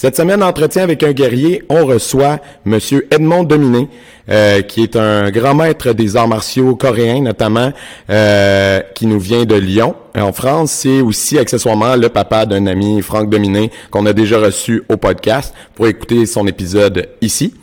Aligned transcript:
Cette 0.00 0.16
semaine, 0.16 0.44
entretien 0.44 0.84
avec 0.84 1.02
un 1.02 1.10
guerrier, 1.10 1.64
on 1.68 1.84
reçoit 1.84 2.38
Monsieur 2.64 3.08
Edmond 3.10 3.42
Dominé, 3.42 3.88
euh, 4.30 4.62
qui 4.62 4.84
est 4.84 4.94
un 4.94 5.28
grand 5.32 5.56
maître 5.56 5.92
des 5.92 6.16
arts 6.16 6.28
martiaux 6.28 6.76
coréens, 6.76 7.20
notamment, 7.20 7.72
euh, 8.08 8.80
qui 8.94 9.06
nous 9.08 9.18
vient 9.18 9.44
de 9.44 9.56
Lyon, 9.56 9.96
en 10.16 10.32
France. 10.32 10.70
C'est 10.70 11.00
aussi 11.00 11.36
accessoirement 11.36 11.96
le 11.96 12.10
papa 12.10 12.46
d'un 12.46 12.68
ami, 12.68 13.02
Franck 13.02 13.28
Dominé, 13.28 13.72
qu'on 13.90 14.06
a 14.06 14.12
déjà 14.12 14.38
reçu 14.38 14.84
au 14.88 14.96
podcast 14.96 15.52
pour 15.74 15.88
écouter 15.88 16.26
son 16.26 16.46
épisode 16.46 17.08
ici. 17.20 17.54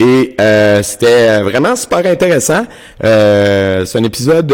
Et 0.00 0.34
euh, 0.40 0.82
c'était 0.82 1.42
vraiment 1.42 1.76
super 1.76 2.04
intéressant. 2.06 2.64
C'est 3.00 3.96
un 3.96 4.02
épisode 4.02 4.52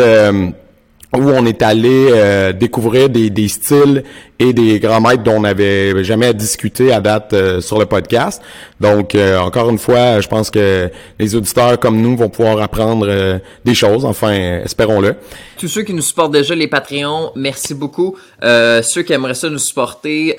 où 1.15 1.31
on 1.31 1.47
est 1.47 1.63
allé 1.63 2.53
découvrir 2.55 3.09
des, 3.09 3.31
des, 3.31 3.49
styles 3.49 4.03
et 4.39 4.53
des 4.53 4.81
grands 4.81 5.01
maîtres 5.01 5.23
dont 5.23 5.37
on 5.37 5.41
n'avait 5.41 6.03
jamais 6.03 6.35
discuté 6.35 6.93
à 6.93 7.01
date 7.01 7.33
euh, 7.33 7.61
sur 7.61 7.79
le 7.79 7.87
podcast. 7.87 8.43
Donc, 8.81 9.15
euh, 9.15 9.39
encore 9.39 9.71
une 9.71 9.79
fois, 9.79 10.21
je 10.21 10.29
pense 10.29 10.51
que 10.51 10.91
les 11.19 11.35
auditeurs 11.37 11.79
comme 11.79 12.01
nous 12.01 12.17
vont 12.17 12.29
pouvoir 12.29 12.61
apprendre 12.61 13.07
euh, 13.09 13.39
des 13.65 13.75
choses, 13.75 14.05
enfin, 14.05 14.33
espérons-le. 14.65 15.15
Tous 15.57 15.69
ceux 15.69 15.83
qui 15.83 15.95
nous 15.95 16.03
supportent 16.03 16.33
déjà, 16.33 16.55
les 16.55 16.67
Patreons, 16.67 17.31
merci 17.37 17.75
beaucoup. 17.75 18.17
ceux 18.43 19.03
qui 19.03 19.13
aimeraient 19.13 19.35
ça 19.35 19.49
nous 19.49 19.59
supporter, 19.59 20.37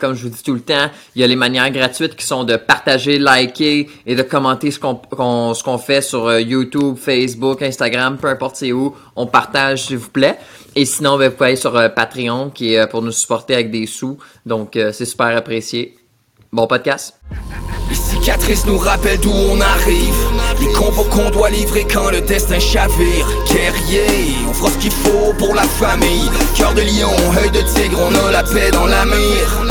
comme 0.00 0.14
je 0.14 0.24
vous 0.24 0.28
dis 0.28 0.42
tout 0.42 0.52
le 0.52 0.60
temps, 0.60 0.90
il 1.14 1.22
y 1.22 1.24
a 1.24 1.26
les 1.28 1.36
manières 1.36 1.70
gratuites 1.70 2.16
qui 2.16 2.26
sont 2.26 2.44
de 2.44 2.56
partager, 2.56 3.18
liker 3.18 3.88
et 4.04 4.14
de 4.14 4.22
commenter 4.22 4.70
ce 4.72 4.80
qu'on 4.80 4.96
qu'on 4.96 5.78
fait 5.78 6.02
sur 6.02 6.38
YouTube, 6.40 6.96
Facebook, 6.98 7.62
Instagram, 7.62 8.18
peu 8.20 8.28
importe 8.28 8.56
c'est 8.56 8.72
où. 8.72 8.94
On 9.14 9.26
partage, 9.26 9.84
s'il 9.84 9.98
vous 9.98 10.07
plaît. 10.08 10.38
Et 10.74 10.84
sinon, 10.84 11.18
ben, 11.18 11.28
vous 11.28 11.36
pouvez 11.36 11.50
aller 11.50 11.56
sur 11.56 11.72
Patreon 11.94 12.50
qui 12.50 12.74
est 12.74 12.86
pour 12.88 13.02
nous 13.02 13.12
supporter 13.12 13.54
avec 13.54 13.70
des 13.70 13.86
sous. 13.86 14.18
Donc, 14.46 14.76
euh, 14.76 14.92
c'est 14.92 15.04
super 15.04 15.36
apprécié. 15.36 15.96
Bon 16.52 16.66
podcast. 16.66 17.14
Les 17.88 17.94
cicatrices 17.94 18.66
nous 18.66 18.78
rappellent 18.78 19.20
d'où 19.20 19.30
on 19.30 19.60
arrive. 19.60 20.14
Les 20.60 20.72
combos 20.72 21.04
qu'on 21.04 21.30
doit 21.30 21.50
livrer 21.50 21.86
quand 21.92 22.10
le 22.10 22.20
destin 22.20 22.58
chavire. 22.58 23.26
Guerrier, 23.50 24.34
on 24.48 24.52
fera 24.52 24.70
ce 24.70 24.78
qu'il 24.78 24.92
faut 24.92 25.32
pour 25.38 25.54
la 25.54 25.62
famille. 25.62 26.30
Cœur 26.56 26.74
de 26.74 26.80
lion, 26.80 27.12
œil 27.42 27.50
de 27.50 27.60
tigre, 27.60 27.98
on 28.00 28.26
a 28.26 28.30
la 28.30 28.42
paix 28.42 28.70
dans 28.70 28.86
la 28.86 29.04
mire. 29.04 29.64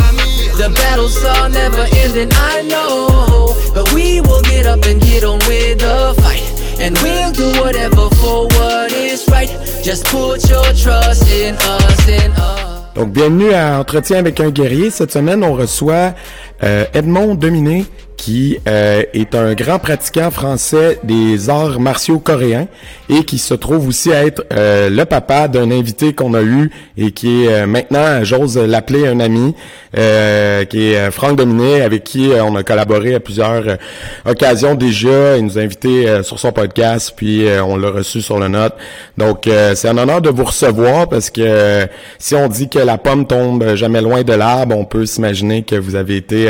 The 0.58 0.70
battles 0.70 1.24
are 1.24 1.50
never 1.50 1.86
ending, 2.04 2.30
I 2.32 2.64
know. 2.64 3.54
But 3.76 3.94
we 3.94 4.22
will 4.22 4.42
get 4.42 4.66
up 4.66 4.84
and 4.86 5.00
get 5.00 5.24
on 5.24 5.38
with 5.48 5.80
the 5.80 6.20
fight. 6.22 6.57
And 6.80 6.96
we'll 7.02 7.32
do 7.32 7.60
whatever 7.60 8.08
for 8.18 8.46
what 8.46 8.92
is 8.92 9.28
right. 9.30 9.50
Just 9.84 10.06
put 10.06 10.48
your 10.48 10.64
trust 10.74 11.28
in 11.32 11.56
us, 11.56 12.08
in 12.08 12.32
us. 12.34 12.84
Donc, 12.94 13.12
bienvenue 13.12 13.54
à 13.54 13.80
Entretien 13.80 14.18
avec 14.18 14.40
un 14.40 14.50
guerrier. 14.52 14.92
Cette 14.92 15.12
semaine, 15.12 15.44
on 15.44 15.54
reçoit 15.54 16.14
euh, 16.64 16.86
Edmond 16.94 17.36
Dominé, 17.36 17.86
qui 18.18 18.58
euh, 18.68 19.04
est 19.14 19.36
un 19.36 19.54
grand 19.54 19.80
pratiquant 19.80 20.32
français 20.32 21.00
des 21.04 21.50
arts 21.50 21.80
martiaux 21.80 22.20
coréens 22.20 22.68
et 23.10 23.24
qui 23.24 23.38
se 23.38 23.54
trouve 23.54 23.88
aussi 23.88 24.12
à 24.12 24.26
être 24.26 24.44
euh, 24.52 24.90
le 24.90 25.06
papa 25.06 25.48
d'un 25.48 25.72
invité 25.72 26.14
qu'on 26.14 26.34
a 26.34 26.42
eu 26.42 26.72
et 26.98 27.12
qui 27.12 27.46
est 27.46 27.54
euh, 27.54 27.68
maintenant, 27.68 28.24
j'ose 28.24 28.58
l'appeler 28.58 29.08
un 29.08 29.20
ami, 29.20 29.56
qui 29.94 30.92
est 30.92 31.12
Franck 31.12 31.38
Dominé, 31.38 31.82
avec 31.82 32.04
qui 32.04 32.30
on 32.40 32.56
a 32.56 32.64
collaboré 32.64 33.16
à 33.16 33.20
plusieurs 33.20 33.78
occasions 34.26 34.76
déjà. 34.76 35.38
Il 35.38 35.46
nous 35.46 35.58
a 35.58 35.62
invités 35.62 36.22
sur 36.24 36.40
son 36.40 36.52
podcast, 36.52 37.14
puis 37.16 37.46
on 37.66 37.78
l'a 37.78 37.90
reçu 37.90 38.22
sur 38.22 38.38
le 38.38 38.48
note. 38.48 38.76
Donc, 39.18 39.50
c'est 39.76 39.88
un 39.88 39.98
honneur 39.98 40.22
de 40.22 40.30
vous 40.30 40.44
recevoir 40.44 41.10
parce 41.10 41.30
que 41.30 41.88
si 42.20 42.36
on 42.36 42.48
dit 42.48 42.70
que 42.70 42.80
la 42.80 42.98
pomme 42.98 43.26
tombe 43.26 43.76
jamais 43.76 44.02
loin 44.02 44.22
de 44.24 44.34
l'arbre, 44.34 44.78
on 44.78 44.86
peut 44.86 45.06
s'imaginer 45.06 45.64
que 45.64 45.76
vous 45.76 45.96
avez 45.96 46.18
été 46.18 46.47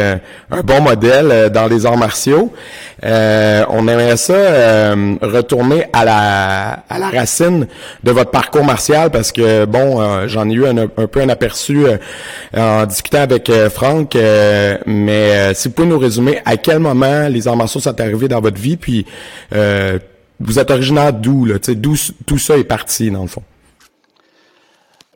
un 0.51 0.61
bon 0.61 0.81
modèle 0.81 1.49
dans 1.51 1.67
les 1.67 1.85
arts 1.85 1.97
martiaux. 1.97 2.53
Euh, 3.03 3.63
on 3.69 3.87
aimerait 3.87 4.17
ça 4.17 4.33
euh, 4.33 5.15
retourner 5.21 5.85
à 5.93 6.03
la, 6.03 6.83
à 6.89 6.97
la 6.97 7.09
racine 7.09 7.67
de 8.03 8.11
votre 8.11 8.31
parcours 8.31 8.63
martial 8.63 9.11
parce 9.11 9.31
que, 9.31 9.65
bon, 9.65 10.01
euh, 10.01 10.27
j'en 10.27 10.49
ai 10.49 10.53
eu 10.53 10.65
un, 10.65 10.87
peu 10.87 11.21
un 11.21 11.29
aperçu 11.29 11.85
en 12.55 12.85
discutant 12.85 13.21
avec 13.21 13.51
Franck, 13.69 14.17
mais 14.85 15.53
si 15.53 15.67
vous 15.67 15.73
pouvez 15.73 15.87
nous 15.87 15.99
résumer 15.99 16.39
à 16.45 16.57
quel 16.57 16.79
moment 16.79 17.27
les 17.27 17.47
arts 17.47 17.55
martiaux 17.55 17.81
sont 17.81 17.99
arrivés 17.99 18.27
dans 18.27 18.41
votre 18.41 18.59
vie, 18.59 18.77
puis 18.77 19.05
vous 20.39 20.59
êtes 20.59 20.71
originaire 20.71 21.13
d'où, 21.13 21.45
là, 21.45 21.55
d'où 21.75 21.95
tout 22.25 22.37
ça 22.37 22.57
est 22.57 22.63
parti, 22.63 23.11
dans 23.11 23.23
le 23.23 23.27
fond? 23.27 23.43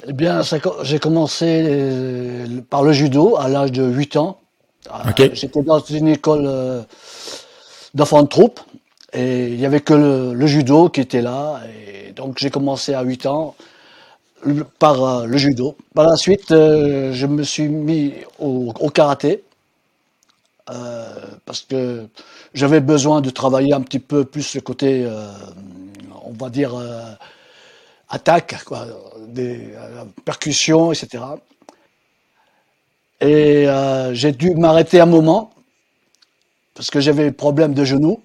Eh 0.07 0.13
bien, 0.13 0.41
j'ai 0.81 0.99
commencé 0.99 2.45
par 2.69 2.83
le 2.83 2.91
judo 2.91 3.37
à 3.37 3.47
l'âge 3.47 3.71
de 3.71 3.83
8 3.83 4.17
ans. 4.17 4.40
Ah, 4.89 5.03
j'étais 5.33 5.61
dans 5.61 5.79
une 5.79 6.07
école 6.07 6.45
euh, 6.45 6.81
d'enfants 7.93 8.23
de 8.23 8.27
troupe 8.27 8.59
et 9.13 9.47
il 9.47 9.59
y 9.59 9.65
avait 9.65 9.81
que 9.81 9.93
le, 9.93 10.47
judo 10.47 10.89
qui 10.89 11.01
était 11.01 11.21
là. 11.21 11.61
Et 11.67 12.11
donc 12.13 12.37
j'ai 12.39 12.49
commencé 12.49 12.93
à 12.93 13.03
8 13.03 13.25
ans 13.27 13.55
par 14.79 15.03
euh, 15.03 15.25
le 15.25 15.37
judo. 15.37 15.75
Par 15.93 16.07
la 16.07 16.15
suite, 16.15 16.51
euh, 16.51 17.13
je 17.13 17.27
me 17.27 17.43
suis 17.43 17.67
mis 17.67 18.13
au, 18.39 18.73
karaté 18.89 19.43
parce 21.45 21.61
que 21.61 22.07
j'avais 22.53 22.79
besoin 22.79 23.19
de 23.19 23.29
travailler 23.29 23.73
un 23.73 23.81
petit 23.81 23.99
peu 23.99 24.23
plus 24.23 24.55
le 24.55 24.61
côté, 24.61 25.05
on 26.23 26.31
va 26.31 26.49
dire, 26.49 26.71
attaque, 28.07 28.63
quoi, 28.63 28.87
des 29.27 29.73
percussions, 30.23 30.93
etc. 30.93 31.23
Et 33.21 33.67
euh, 33.67 34.13
j'ai 34.13 34.31
dû 34.31 34.55
m'arrêter 34.55 34.99
un 34.99 35.05
moment 35.05 35.51
parce 36.73 36.89
que 36.89 36.99
j'avais 36.99 37.25
des 37.25 37.31
problèmes 37.31 37.73
de 37.73 37.85
genoux. 37.85 38.21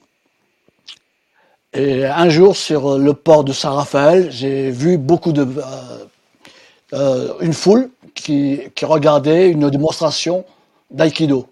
Et 1.75 2.07
un 2.07 2.31
jour, 2.31 2.57
sur 2.57 2.97
le 2.99 3.13
port 3.13 3.45
de 3.45 3.53
Saint-Raphaël, 3.53 4.29
j'ai 4.31 4.71
vu 4.71 4.97
beaucoup 4.97 5.33
de 5.33 5.43
euh, 5.43 6.05
euh, 6.95 7.35
une 7.41 7.53
foule 7.53 7.91
qui, 8.15 8.61
qui, 8.75 8.85
regardait 8.87 9.51
une 9.51 9.69
démonstration 9.69 10.47
d'aïkido. 10.91 11.47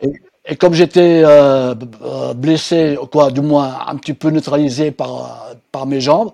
Et, 0.00 0.56
comme 0.56 0.72
j'étais 0.72 1.22
euh, 1.26 1.74
blessé, 2.34 2.96
quoi, 3.12 3.30
du 3.30 3.42
moins 3.42 3.80
un 3.86 3.96
petit 3.96 4.14
peu 4.14 4.30
neutralisé 4.30 4.90
par, 4.90 5.48
par 5.70 5.84
mes 5.84 6.00
jambes, 6.00 6.32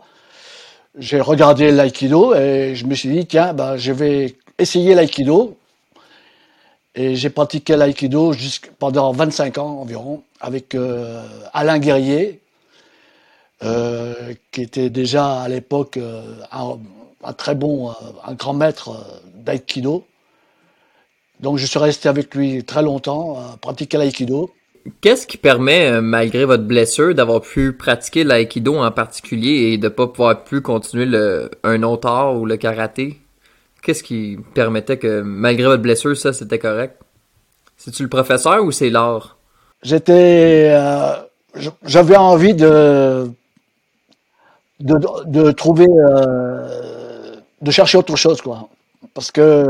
j'ai 0.96 1.20
regardé 1.20 1.72
l'aïkido 1.72 2.36
et 2.36 2.76
je 2.76 2.86
me 2.86 2.94
suis 2.94 3.08
dit, 3.08 3.26
tiens, 3.26 3.52
ben, 3.52 3.76
je 3.76 3.90
vais 3.90 4.36
essayer 4.58 4.94
l'aïkido 4.94 5.56
et 6.94 7.16
j'ai 7.16 7.30
pratiqué 7.30 7.76
l'aïkido 7.76 8.32
pendant 8.78 9.12
25 9.12 9.58
ans 9.58 9.80
environ 9.80 10.22
avec 10.40 10.74
euh, 10.74 11.22
Alain 11.52 11.78
Guerrier, 11.78 12.40
euh, 13.64 14.34
qui 14.52 14.62
était 14.62 14.90
déjà 14.90 15.42
à 15.42 15.48
l'époque 15.48 15.96
euh, 15.96 16.22
un, 16.52 17.32
très 17.32 17.54
bon, 17.54 17.92
un 18.24 18.34
grand 18.34 18.54
maître 18.54 19.20
d'aïkido. 19.34 20.04
Donc 21.40 21.58
je 21.58 21.66
suis 21.66 21.78
resté 21.78 22.08
avec 22.08 22.34
lui 22.34 22.62
très 22.62 22.82
longtemps 22.82 23.38
à 23.38 23.56
pratiquer 23.56 23.96
l'aïkido. 23.98 24.50
Qu'est-ce 25.00 25.26
qui 25.26 25.38
permet, 25.38 26.00
malgré 26.02 26.44
votre 26.44 26.64
blessure, 26.64 27.14
d'avoir 27.14 27.40
pu 27.40 27.72
pratiquer 27.72 28.22
l'aïkido 28.22 28.76
en 28.76 28.90
particulier 28.92 29.72
et 29.72 29.78
de 29.78 29.84
ne 29.84 29.88
pas 29.88 30.06
pouvoir 30.06 30.44
plus 30.44 30.60
continuer 30.60 31.06
le, 31.06 31.50
un 31.64 31.82
autre 31.82 32.36
ou 32.36 32.44
le 32.44 32.56
karaté? 32.56 33.18
Qu'est-ce 33.84 34.02
qui 34.02 34.38
permettait 34.54 34.96
que, 34.96 35.20
malgré 35.20 35.66
votre 35.66 35.82
blessure, 35.82 36.16
ça, 36.16 36.32
c'était 36.32 36.58
correct? 36.58 36.98
C'est-tu 37.76 38.02
le 38.04 38.08
professeur 38.08 38.64
ou 38.64 38.72
c'est 38.72 38.88
l'art? 38.88 39.36
J'étais... 39.82 40.70
Euh, 40.70 41.16
j'avais 41.84 42.16
envie 42.16 42.54
de... 42.54 43.30
de, 44.80 45.50
trouver... 45.50 45.86
Euh, 45.86 47.36
de 47.60 47.70
chercher 47.70 47.98
autre 47.98 48.16
chose, 48.16 48.40
quoi. 48.40 48.70
Parce 49.12 49.30
que 49.30 49.68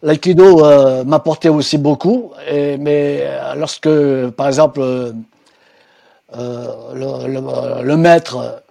l'aïkido 0.00 0.64
euh, 0.64 1.02
m'apportait 1.02 1.48
aussi 1.48 1.78
beaucoup, 1.78 2.30
mais 2.78 3.28
lorsque, 3.56 3.90
par 4.36 4.46
exemple, 4.46 5.12
le, 6.32 7.96
maître 7.96 8.62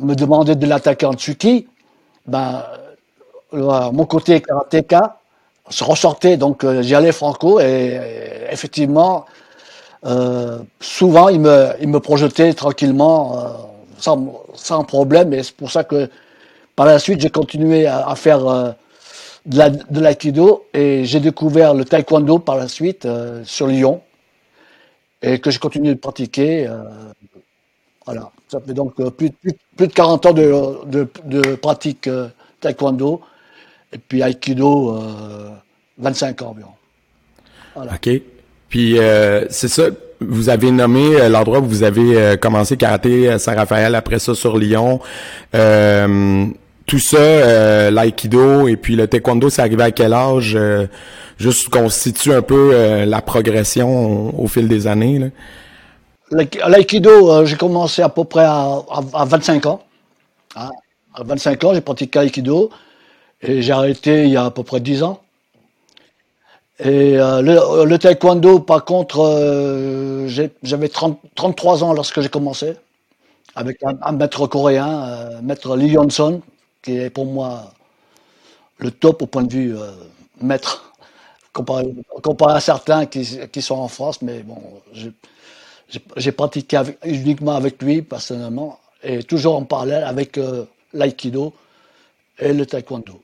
me 0.00 0.16
demandait 0.16 0.56
de 0.56 0.66
l'attaquer 0.66 1.06
en 1.06 1.12
tsuki, 1.12 1.68
ben, 2.26 2.64
mon 3.52 4.04
côté 4.04 4.40
karatéka 4.40 5.18
se 5.70 5.84
ressortait, 5.84 6.36
donc 6.36 6.64
euh, 6.64 6.82
j'y 6.82 6.94
allais 6.94 7.12
franco, 7.12 7.60
et, 7.60 8.00
effectivement, 8.50 9.26
euh, 10.06 10.58
souvent 10.80 11.28
il 11.28 11.40
me, 11.40 11.68
il 11.80 11.88
me 11.88 12.00
projetait 12.00 12.52
tranquillement, 12.54 13.38
euh, 13.38 13.48
sans, 13.98 14.42
sans, 14.54 14.84
problème, 14.84 15.32
et 15.34 15.42
c'est 15.42 15.54
pour 15.56 15.70
ça 15.70 15.84
que 15.84 16.08
par 16.76 16.86
la 16.86 16.98
suite 16.98 17.20
j'ai 17.20 17.30
continué 17.30 17.86
à, 17.86 18.14
faire 18.14 18.74
de 19.46 20.00
l'aïkido, 20.00 20.64
et 20.72 21.04
j'ai 21.04 21.20
découvert 21.20 21.74
le 21.74 21.84
taekwondo 21.84 22.38
par 22.38 22.56
la 22.56 22.68
suite 22.68 23.08
sur 23.44 23.66
Lyon, 23.66 24.00
et 25.20 25.40
que 25.40 25.50
j'ai 25.50 25.58
continué 25.58 25.88
de 25.94 25.98
pratiquer. 25.98 26.70
voilà, 28.06 28.30
ça 28.46 28.60
fait 28.60 28.74
donc 28.74 28.94
plus, 29.16 29.30
plus, 29.30 29.54
plus, 29.76 29.88
de 29.88 29.92
40 29.92 30.26
ans 30.26 30.32
de, 30.32 30.86
de, 30.86 31.08
de 31.24 31.56
pratique 31.56 32.08
taekwondo. 32.60 33.22
Et 33.92 33.98
puis 33.98 34.22
Aikido, 34.22 35.00
25 35.98 36.42
euh, 36.42 36.44
ans 36.44 36.50
environ. 36.50 36.72
OK. 37.76 38.10
Puis 38.68 38.98
euh, 38.98 39.46
c'est 39.50 39.68
ça, 39.68 39.84
vous 40.20 40.48
avez 40.48 40.70
nommé 40.70 41.16
euh, 41.16 41.28
l'endroit 41.28 41.60
où 41.60 41.64
vous 41.64 41.82
avez 41.82 42.16
euh, 42.16 42.36
commencé 42.36 42.76
karaté 42.76 43.38
Saint-Raphaël, 43.38 43.94
après 43.94 44.18
ça 44.18 44.34
sur 44.34 44.58
Lyon. 44.58 45.00
tout 45.52 46.98
ça, 46.98 47.90
l'aïkido 47.90 48.66
et 48.68 48.76
puis 48.76 48.96
le 48.96 49.06
taekwondo, 49.06 49.50
c'est 49.50 49.62
arrivé 49.62 49.82
à 49.82 49.90
quel 49.90 50.12
âge? 50.12 50.58
juste 51.38 51.68
constitue 51.68 52.32
un 52.32 52.42
peu 52.42 53.04
la 53.04 53.20
progression 53.22 54.36
au, 54.36 54.48
fil 54.48 54.66
des 54.66 54.86
années. 54.86 55.30
L'aïkido, 56.30 57.44
j'ai 57.46 57.56
commencé 57.56 58.02
à 58.02 58.08
peu 58.08 58.24
près 58.24 58.44
à, 58.44 58.80
à, 59.14 59.24
25 59.24 59.66
ans. 59.66 59.82
Hein. 60.56 60.70
À 61.14 61.22
25 61.22 61.64
ans, 61.64 61.74
j'ai 61.74 61.80
pratiqué 61.80 62.18
l'aïkido 62.18 62.70
et 63.42 63.62
j'ai 63.62 63.72
arrêté 63.72 64.24
il 64.24 64.30
y 64.30 64.36
a 64.36 64.46
à 64.46 64.50
peu 64.50 64.62
près 64.62 64.80
10 64.80 65.02
ans. 65.02 65.20
Et 66.80 67.18
euh, 67.18 67.42
le, 67.84 67.98
taekwondo, 67.98 68.60
par 68.60 68.84
contre, 68.84 69.20
euh, 69.20 70.28
j'avais 70.62 70.88
33 70.88 71.82
ans 71.82 71.92
lorsque 71.92 72.20
j'ai 72.20 72.28
commencé, 72.28 72.76
avec 73.56 73.78
un, 73.82 74.12
maître 74.12 74.46
coréen, 74.46 75.04
euh, 75.04 75.40
maître 75.42 75.76
Lee 75.76 75.88
Yonson, 75.88 76.40
qui 76.82 76.96
est 76.98 77.10
pour 77.10 77.26
moi 77.26 77.72
le 78.78 78.92
top 78.92 79.22
au 79.22 79.26
point 79.26 79.42
de 79.42 79.52
vue 79.52 79.74
maître, 80.40 80.92
comparé, 81.52 81.92
à 82.54 82.60
certains 82.60 83.06
qui, 83.06 83.24
sont 83.60 83.74
en 83.74 83.88
France, 83.88 84.22
mais 84.22 84.44
bon, 84.44 84.62
j'ai 86.16 86.32
pratiqué 86.32 86.80
uniquement 87.04 87.56
avec 87.56 87.82
lui, 87.82 88.02
personnellement, 88.02 88.78
et 89.02 89.24
toujours 89.24 89.56
en 89.56 89.64
parallèle 89.64 90.04
avec 90.04 90.38
l'aïkido 90.92 91.52
et 92.38 92.52
le 92.52 92.64
taekwondo. 92.66 93.20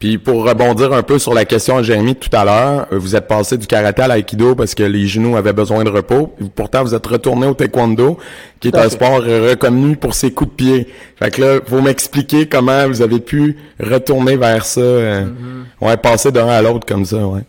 Puis 0.00 0.16
pour 0.16 0.46
rebondir 0.46 0.94
un 0.94 1.02
peu 1.02 1.18
sur 1.18 1.34
la 1.34 1.44
question 1.44 1.76
de 1.76 1.82
Jérémy 1.82 2.14
tout 2.14 2.34
à 2.34 2.46
l'heure, 2.46 2.86
euh, 2.90 2.98
vous 2.98 3.16
êtes 3.16 3.28
passé 3.28 3.58
du 3.58 3.66
karaté 3.66 4.00
à 4.00 4.08
l'aïkido 4.08 4.54
parce 4.54 4.74
que 4.74 4.82
les 4.82 5.06
genoux 5.06 5.36
avaient 5.36 5.52
besoin 5.52 5.84
de 5.84 5.90
repos. 5.90 6.34
Pourtant, 6.54 6.82
vous 6.82 6.94
êtes 6.94 7.06
retourné 7.06 7.46
au 7.46 7.52
taekwondo, 7.52 8.16
qui 8.60 8.68
est 8.68 8.76
un 8.76 8.88
sport 8.88 9.20
reconnu 9.20 9.96
pour 9.96 10.14
ses 10.14 10.32
coups 10.32 10.50
de 10.52 10.56
pied. 10.56 10.88
Fait 11.16 11.30
que 11.30 11.42
là, 11.42 11.60
vous 11.66 11.82
m'expliquer 11.82 12.48
comment 12.48 12.88
vous 12.88 13.02
avez 13.02 13.20
pu 13.20 13.58
retourner 13.78 14.38
vers 14.38 14.64
ça, 14.64 14.80
euh, 14.80 15.26
mm-hmm. 15.26 15.86
ouais, 15.86 15.96
passer 15.98 16.32
d'un 16.32 16.48
à 16.48 16.62
l'autre 16.62 16.86
comme 16.86 17.04
ça, 17.04 17.18
ouais. 17.18 17.42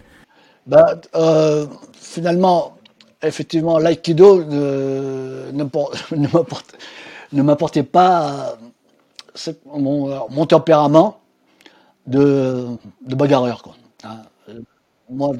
Ben, 0.68 1.00
euh, 1.16 1.66
finalement, 1.94 2.76
effectivement, 3.24 3.80
l'aïkido 3.80 4.44
ne 4.44 5.54
m'apportait 7.44 7.84
pas 7.84 8.58
mon 9.74 10.46
tempérament 10.46 11.21
de, 12.08 12.68
de 13.06 13.16
bagarreur. 13.16 13.64
Quoi. 13.64 13.76
Hein. 14.04 14.18
Moi, 15.10 15.34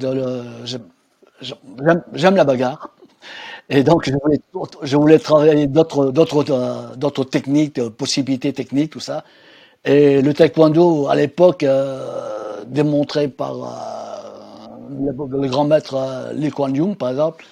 j'aime 2.14 2.36
la 2.36 2.44
bagarre. 2.44 2.90
Et 3.68 3.82
donc, 3.82 4.08
je 4.08 4.14
voulais, 4.22 4.40
je 4.82 4.96
voulais 4.96 5.18
travailler 5.18 5.66
d'autres, 5.66 6.10
d'autres 6.10 7.24
techniques, 7.24 7.80
possibilités 7.90 8.52
techniques, 8.52 8.90
tout 8.92 9.00
ça. 9.00 9.24
Et 9.84 10.22
le 10.22 10.32
taekwondo, 10.34 11.08
à 11.08 11.16
l'époque, 11.16 11.64
euh, 11.64 12.62
démontré 12.66 13.28
par 13.28 13.54
euh, 13.54 15.08
le, 15.12 15.48
grand 15.48 15.64
maître 15.64 15.94
euh, 15.94 16.32
Lee 16.32 16.50
Kuan 16.50 16.74
Yew, 16.74 16.94
par 16.94 17.10
exemple, 17.10 17.44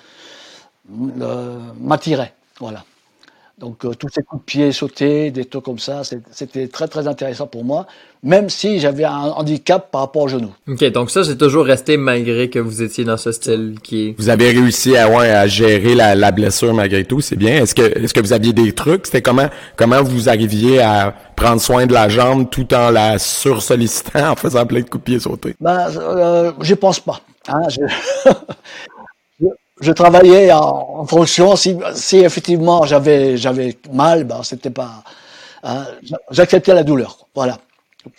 m'attirait. 0.88 2.34
Voilà. 2.60 2.84
Donc 3.60 3.84
euh, 3.84 3.92
tous 3.92 4.08
ces 4.08 4.22
coups 4.22 4.40
de 4.40 4.44
pied 4.46 4.72
sautés, 4.72 5.30
des 5.30 5.44
trucs 5.44 5.64
comme 5.64 5.78
ça, 5.78 6.00
c'était 6.30 6.66
très 6.66 6.88
très 6.88 7.06
intéressant 7.06 7.46
pour 7.46 7.62
moi, 7.62 7.86
même 8.22 8.48
si 8.48 8.80
j'avais 8.80 9.04
un 9.04 9.34
handicap 9.36 9.90
par 9.90 10.00
rapport 10.00 10.22
au 10.22 10.28
genou. 10.28 10.50
Ok, 10.66 10.82
donc 10.92 11.10
ça 11.10 11.24
c'est 11.24 11.36
toujours 11.36 11.66
resté 11.66 11.98
malgré 11.98 12.48
que 12.48 12.58
vous 12.58 12.82
étiez 12.82 13.04
dans 13.04 13.18
ce 13.18 13.32
style 13.32 13.74
qui 13.82 14.08
est. 14.08 14.14
Vous 14.16 14.30
avez 14.30 14.50
réussi 14.50 14.96
à 14.96 15.10
ouais, 15.10 15.30
à 15.30 15.46
gérer 15.46 15.94
la, 15.94 16.14
la 16.14 16.30
blessure 16.30 16.72
malgré 16.72 17.04
tout, 17.04 17.20
c'est 17.20 17.36
bien. 17.36 17.62
Est-ce 17.62 17.74
que 17.74 17.82
est-ce 17.82 18.14
que 18.14 18.20
vous 18.20 18.32
aviez 18.32 18.54
des 18.54 18.72
trucs? 18.72 19.04
C'était 19.04 19.20
comment 19.20 19.50
comment 19.76 20.02
vous 20.02 20.30
arriviez 20.30 20.80
à 20.80 21.14
prendre 21.36 21.60
soin 21.60 21.84
de 21.84 21.92
la 21.92 22.08
jambe 22.08 22.48
tout 22.48 22.72
en 22.72 22.90
la 22.90 23.18
sursollicitant 23.18 24.30
en 24.30 24.36
faisant 24.36 24.64
plein 24.64 24.80
de 24.80 24.88
coups 24.88 25.04
de 25.04 25.10
pied 25.10 25.20
sautés? 25.20 25.54
Ben 25.60 25.86
euh, 25.98 26.52
je 26.62 26.74
pense 26.74 26.98
pas. 26.98 27.20
Hein, 27.46 27.68
je... 27.68 28.30
je 29.80 29.92
travaillais 29.92 30.52
en, 30.52 31.04
fonction. 31.06 31.56
Si, 31.56 31.76
si 31.94 32.18
effectivement 32.18 32.84
j'avais 32.84 33.36
j'avais 33.36 33.76
mal, 33.92 34.24
ben 34.24 34.42
c'était 34.42 34.70
pas. 34.70 35.02
Hein, 35.62 35.84
J'acceptais 36.30 36.74
la 36.74 36.84
douleur. 36.84 37.26
Voilà. 37.34 37.58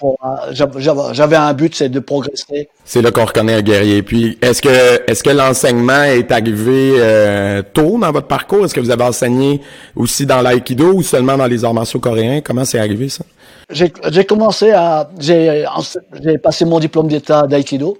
Euh, 0.04 1.12
j'avais 1.12 1.36
un 1.36 1.54
but, 1.54 1.74
c'est 1.74 1.90
de 1.90 2.00
progresser. 2.00 2.70
C'est 2.86 3.02
là 3.02 3.12
qu'on 3.12 3.26
reconnaît 3.26 3.56
un 3.56 3.62
guerrier. 3.62 4.04
Puis, 4.04 4.38
est-ce 4.42 4.62
que 4.62 5.10
est-ce 5.10 5.24
que 5.24 5.32
l'enseignement 5.32 6.04
est 6.04 6.32
arrivé 6.32 6.94
euh, 6.98 7.64
tôt 7.74 7.98
dans 7.98 8.12
votre 8.12 8.28
parcours? 8.28 8.66
Est-ce 8.66 8.76
que 8.76 8.80
vous 8.80 8.92
avez 8.92 9.04
enseigné 9.04 9.62
aussi 9.96 10.26
dans 10.28 10.42
l'aïkido 10.42 10.94
ou 10.94 11.02
seulement 11.02 11.36
dans 11.36 11.48
les 11.48 11.66
arts 11.66 11.74
martiaux 11.74 12.00
coréens? 12.00 12.42
Comment 12.42 12.64
c'est 12.64 12.80
arrivé 12.80 13.10
ça? 13.10 13.24
J'ai 13.72 14.26
commencé 14.26 14.72
à 14.72 15.10
j'ai 15.20 16.38
passé 16.38 16.66
mon 16.66 16.80
diplôme 16.80 17.08
d'état 17.08 17.48
d'aïkido 17.48 17.98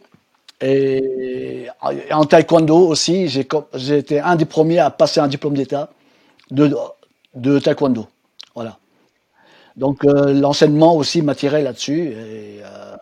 et 0.62 1.68
en 2.12 2.26
taekwondo 2.26 2.88
aussi, 2.88 3.28
j'ai 3.28 3.98
été 3.98 4.20
un 4.20 4.36
des 4.36 4.46
premiers 4.46 4.80
à 4.80 4.92
passer 4.92 5.20
un 5.20 5.28
diplôme 5.28 5.56
d'état 5.56 5.90
de, 6.52 6.76
de 7.36 7.60
taekwondo. 7.60 8.08
Voilà. 8.54 8.78
Donc 9.76 10.04
euh, 10.06 10.34
l'enseignement 10.34 10.96
aussi 10.96 11.22
m'attirait 11.22 11.64
là-dessus. 11.64 12.12
Euh, 12.14 12.96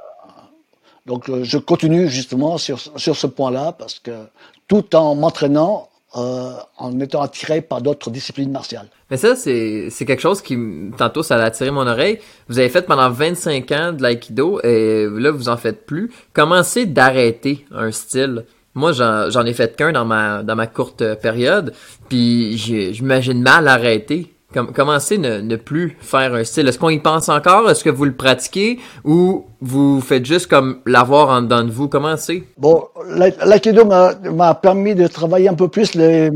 donc 1.06 1.30
euh, 1.30 1.44
je 1.44 1.58
continue 1.58 2.08
justement 2.08 2.58
sur, 2.58 2.80
sur 2.80 3.16
ce 3.16 3.28
point-là 3.28 3.74
parce 3.74 4.00
que 4.00 4.28
tout 4.68 4.96
en 4.96 5.16
m'entraînant, 5.16 5.89
euh, 6.16 6.54
en 6.78 7.00
étant 7.00 7.22
attiré 7.22 7.62
par 7.62 7.82
d'autres 7.82 8.10
disciplines 8.10 8.52
martiales. 8.52 8.88
Mais 9.12 9.18
ça, 9.18 9.36
c'est, 9.36 9.90
quelque 10.00 10.22
chose 10.22 10.42
qui, 10.42 10.58
tantôt, 10.98 11.24
ça 11.24 11.36
a 11.38 11.44
attiré 11.44 11.72
mon 11.72 11.86
oreille. 11.86 12.20
Vous 12.48 12.60
avez 12.60 12.70
fait 12.70 12.84
pendant 12.84 13.10
25 13.10 13.72
ans 13.72 13.94
de 13.94 14.02
l'aïkido 14.02 14.60
et 14.64 15.08
là, 15.08 15.32
vous 15.32 15.50
en 15.50 15.58
faites 15.58 15.86
plus. 15.86 16.12
Comment 16.34 16.64
c'est 16.64 16.88
d'arrêter 16.88 17.66
un 17.72 17.92
style? 17.92 18.46
Moi, 18.74 18.92
j'en, 18.92 19.30
j'en 19.30 19.46
ai 19.46 19.54
fait 19.54 19.76
qu'un 19.76 19.92
dans 19.92 20.06
ma, 20.06 20.42
dans 20.42 20.56
ma 20.56 20.68
courte 20.68 21.16
période, 21.16 21.74
puis 22.08 22.58
j'imagine 22.58 23.42
mal 23.42 23.68
arrêter 23.68 24.34
comment 24.54 25.00
c'est 25.00 25.18
ne, 25.18 25.42
ne, 25.42 25.56
plus 25.56 25.98
faire 26.00 26.34
un 26.34 26.44
style? 26.44 26.68
Est-ce 26.68 26.80
qu'on 26.80 26.90
y 26.90 27.00
pense 27.00 27.30
encore? 27.30 27.70
Est-ce 27.70 27.84
que 27.84 27.90
vous 27.90 28.06
le 28.06 28.16
pratiquez? 28.16 28.80
Ou 29.04 29.46
vous 29.62 30.02
faites 30.02 30.26
juste 30.26 30.48
comme 30.48 30.80
l'avoir 30.86 31.30
en 31.30 31.42
dedans 31.42 31.64
de 31.64 31.72
vous? 31.72 31.88
Comment 31.88 32.18
c'est? 32.18 32.44
Bon, 32.58 32.88
l'aïkido 33.08 33.86
m'a 33.86 34.56
permis 34.56 34.96
de 34.96 35.08
travailler 35.08 35.50
un 35.50 35.54
peu 35.54 35.68
plus 35.68 35.94
les, 35.96 36.32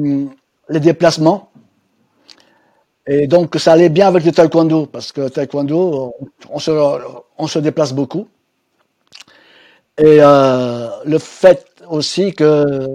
les 0.69 0.79
déplacements. 0.79 1.49
Et 3.05 3.27
donc, 3.27 3.55
ça 3.57 3.73
allait 3.73 3.89
bien 3.89 4.07
avec 4.07 4.23
le 4.23 4.31
taekwondo, 4.31 4.85
parce 4.85 5.11
que 5.11 5.27
taekwondo, 5.27 6.13
on 6.49 6.59
se, 6.59 6.71
on 7.37 7.47
se 7.47 7.59
déplace 7.59 7.93
beaucoup. 7.93 8.27
Et 9.97 10.17
euh, 10.21 10.87
le 11.05 11.17
fait 11.19 11.65
aussi 11.89 12.33
que 12.33 12.87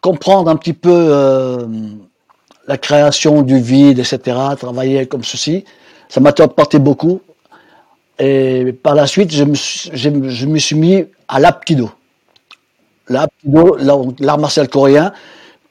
comprendre 0.00 0.48
un 0.50 0.56
petit 0.56 0.72
peu 0.72 0.90
euh, 0.92 1.66
la 2.66 2.78
création 2.78 3.42
du 3.42 3.58
vide, 3.58 3.98
etc., 3.98 4.18
travailler 4.58 5.06
comme 5.06 5.24
ceci, 5.24 5.64
ça 6.08 6.20
m'a 6.20 6.30
apporté 6.38 6.78
beaucoup. 6.78 7.20
Et 8.18 8.72
par 8.82 8.94
la 8.94 9.06
suite, 9.06 9.32
je 9.32 9.44
me 9.44 10.58
suis, 10.58 10.76
mis 10.76 11.04
à 11.28 11.40
l'apkido. 11.40 11.90
L'apkido, 13.08 13.76
l'art 14.20 14.38
martial 14.38 14.68
coréen, 14.68 15.12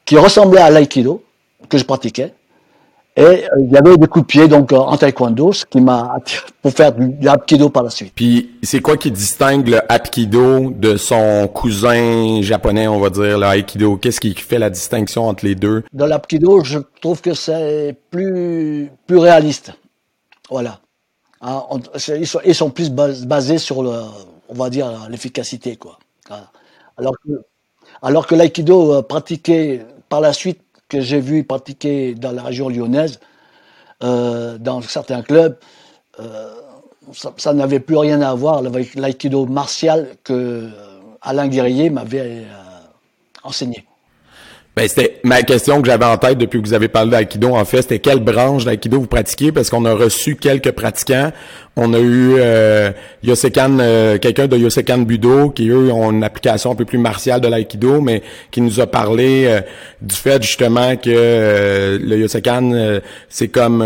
qui 0.04 0.18
ressemblait 0.18 0.60
à 0.60 0.70
l'aïkido, 0.70 1.22
que 1.68 1.78
je 1.78 1.84
pratiquais. 1.84 2.34
Et 3.14 3.22
euh, 3.22 3.46
il 3.60 3.70
y 3.70 3.76
avait 3.76 3.96
des 3.98 4.06
coups 4.06 4.26
de 4.26 4.26
pied 4.26 4.48
donc 4.48 4.72
en 4.72 4.96
taekwondo, 4.96 5.52
ce 5.52 5.66
qui 5.66 5.82
m'a 5.82 6.14
attiré 6.14 6.46
pour 6.62 6.72
faire 6.72 6.92
du, 6.92 7.08
du 7.10 7.70
par 7.70 7.82
la 7.82 7.90
suite. 7.90 8.12
Puis 8.14 8.52
c'est 8.62 8.80
quoi 8.80 8.96
qui 8.96 9.10
distingue 9.10 9.68
le 9.68 9.92
hapkido 9.92 10.70
de 10.70 10.96
son 10.96 11.46
cousin 11.52 12.40
japonais, 12.40 12.88
on 12.88 13.00
va 13.00 13.10
dire, 13.10 13.38
le 13.38 13.46
aikido? 13.46 13.96
Qu'est-ce 13.96 14.18
qui 14.20 14.32
fait 14.34 14.58
la 14.58 14.70
distinction 14.70 15.28
entre 15.28 15.44
les 15.44 15.54
deux? 15.54 15.82
Dans 15.92 16.06
l'hapkido, 16.06 16.64
je 16.64 16.78
trouve 17.02 17.20
que 17.20 17.34
c'est 17.34 17.94
plus 18.10 18.90
plus 19.06 19.18
réaliste. 19.18 19.74
Voilà. 20.48 20.80
Hein, 21.42 21.64
ils, 22.08 22.26
sont, 22.26 22.40
ils, 22.44 22.54
sont, 22.54 22.70
plus 22.70 22.90
basés 22.90 23.58
sur 23.58 23.82
le, 23.82 23.90
on 24.48 24.54
va 24.54 24.70
dire 24.70 25.08
l'efficacité 25.10 25.76
quoi. 25.76 25.98
Alors 26.96 27.14
que 27.24 27.44
alors 28.00 28.26
que 28.26 28.34
l'aïkido 28.34 28.94
euh, 28.94 29.02
pratiqué 29.02 29.82
par 30.08 30.20
la 30.20 30.32
suite 30.32 30.60
que 30.92 31.00
j'ai 31.00 31.20
vu 31.20 31.42
pratiquer 31.42 32.14
dans 32.14 32.32
la 32.32 32.42
région 32.42 32.68
lyonnaise, 32.68 33.18
euh, 34.04 34.58
dans 34.58 34.82
certains 34.82 35.22
clubs, 35.22 35.56
euh, 36.20 36.52
ça, 37.14 37.54
n'avait 37.54 37.80
plus 37.80 37.96
rien 37.96 38.20
à 38.20 38.34
voir 38.34 38.58
avec 38.58 38.94
l'aïkido 38.94 39.46
martial 39.46 40.16
que 40.22 40.34
euh, 40.34 40.70
Alain 41.22 41.48
Guerrier 41.48 41.88
m'avait 41.88 42.44
enseigné. 43.42 43.86
Ben, 44.74 44.88
c'était 44.88 45.20
ma 45.22 45.42
question 45.42 45.82
que 45.82 45.86
j'avais 45.86 46.06
en 46.06 46.16
tête 46.16 46.38
depuis 46.38 46.62
que 46.62 46.66
vous 46.66 46.72
avez 46.72 46.88
parlé 46.88 47.10
d'aïkido. 47.10 47.54
En 47.54 47.64
fait, 47.66 47.82
c'était 47.82 47.98
quelle 47.98 48.20
branche 48.20 48.64
d'aïkido 48.64 49.00
vous 49.00 49.06
pratiquez? 49.06 49.52
Parce 49.52 49.68
qu'on 49.68 49.84
a 49.84 49.92
reçu 49.92 50.34
quelques 50.34 50.70
pratiquants. 50.70 51.30
On 51.76 51.92
a 51.92 51.98
eu 51.98 52.36
euh, 52.38 52.90
Yosekan, 53.22 53.78
euh, 53.80 54.16
quelqu'un 54.16 54.46
de 54.46 54.56
Yosekan 54.56 54.98
Budo, 55.00 55.50
qui 55.50 55.68
eux 55.68 55.92
ont 55.92 56.10
une 56.10 56.24
application 56.24 56.72
un 56.72 56.74
peu 56.74 56.86
plus 56.86 56.96
martiale 56.96 57.42
de 57.42 57.48
l'aïkido, 57.48 58.00
mais 58.00 58.22
qui 58.50 58.62
nous 58.62 58.80
a 58.80 58.86
parlé 58.86 59.44
euh, 59.44 59.60
du 60.00 60.16
fait 60.16 60.42
justement 60.42 60.96
que 60.96 61.10
euh, 61.10 61.98
le 62.00 62.18
Yosekan, 62.20 63.00
c'est 63.28 63.48
comme 63.48 63.84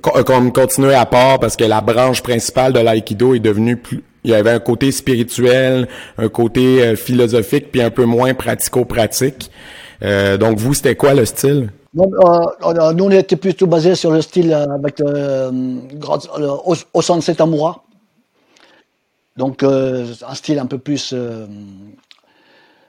comme 0.00 0.52
continuer 0.52 0.94
à 0.94 1.04
part 1.04 1.40
parce 1.40 1.56
que 1.56 1.64
la 1.64 1.80
branche 1.80 2.22
principale 2.22 2.72
de 2.72 2.78
l'aïkido 2.78 3.34
est 3.34 3.40
devenue 3.40 3.76
plus 3.76 4.04
il 4.22 4.30
y 4.30 4.34
avait 4.34 4.50
un 4.50 4.60
côté 4.60 4.92
spirituel, 4.92 5.88
un 6.18 6.28
côté 6.28 6.94
philosophique, 6.94 7.72
puis 7.72 7.80
un 7.80 7.88
peu 7.88 8.04
moins 8.04 8.34
pratico-pratique. 8.34 9.50
Euh, 10.02 10.36
donc, 10.36 10.58
vous, 10.58 10.74
c'était 10.74 10.96
quoi 10.96 11.14
le 11.14 11.24
style? 11.24 11.70
Euh, 11.98 12.92
nous, 12.92 13.04
on 13.04 13.10
était 13.10 13.36
plutôt 13.36 13.66
basé 13.66 13.94
sur 13.94 14.12
le 14.12 14.22
style 14.22 14.52
euh, 14.52 14.66
avec 14.74 15.00
euh, 15.00 15.50
Amura. 17.38 17.84
Donc, 19.36 19.62
un 19.62 20.34
style 20.34 20.58
un 20.58 20.66
peu 20.66 20.78
plus, 20.78 21.14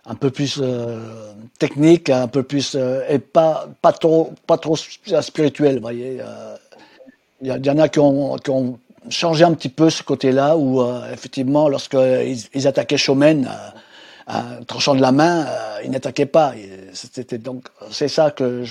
un 0.06 0.15
peu 0.15 0.30
plus 0.30 0.62
technique, 1.60 2.10
un 2.10 2.27
peu 2.27 2.44
plus 2.44 2.75
et 3.10 3.20
pas 3.20 3.68
pas 3.82 3.94
trop 3.94 4.34
pas 4.48 4.58
trop 4.58 4.75
spirituel. 4.75 5.75
Vous 5.75 5.82
voyez, 5.82 6.20
il 7.41 7.48
y, 7.48 7.70
en 7.70 7.77
a 7.77 7.88
qui 7.88 8.00
ont, 8.00 8.38
changé 9.10 9.46
un 9.46 9.53
petit 9.53 9.70
peu 9.70 9.89
ce 9.89 10.03
côté-là 10.03 10.58
où 10.58 10.84
effectivement, 11.13 11.70
lorsqu'ils 11.70 12.50
ils 12.53 12.68
attaquaient 12.68 12.98
Shomen 12.98 13.48
un 14.28 14.63
tranchant 14.63 14.96
de 14.96 15.01
la 15.01 15.12
main, 15.12 15.46
euh, 15.46 15.80
il 15.84 15.92
n'attaquait 15.92 16.25
pas. 16.25 16.54
C'était 16.94 17.38
donc 17.38 17.68
c'est 17.90 18.08
ça 18.08 18.32
que 18.32 18.63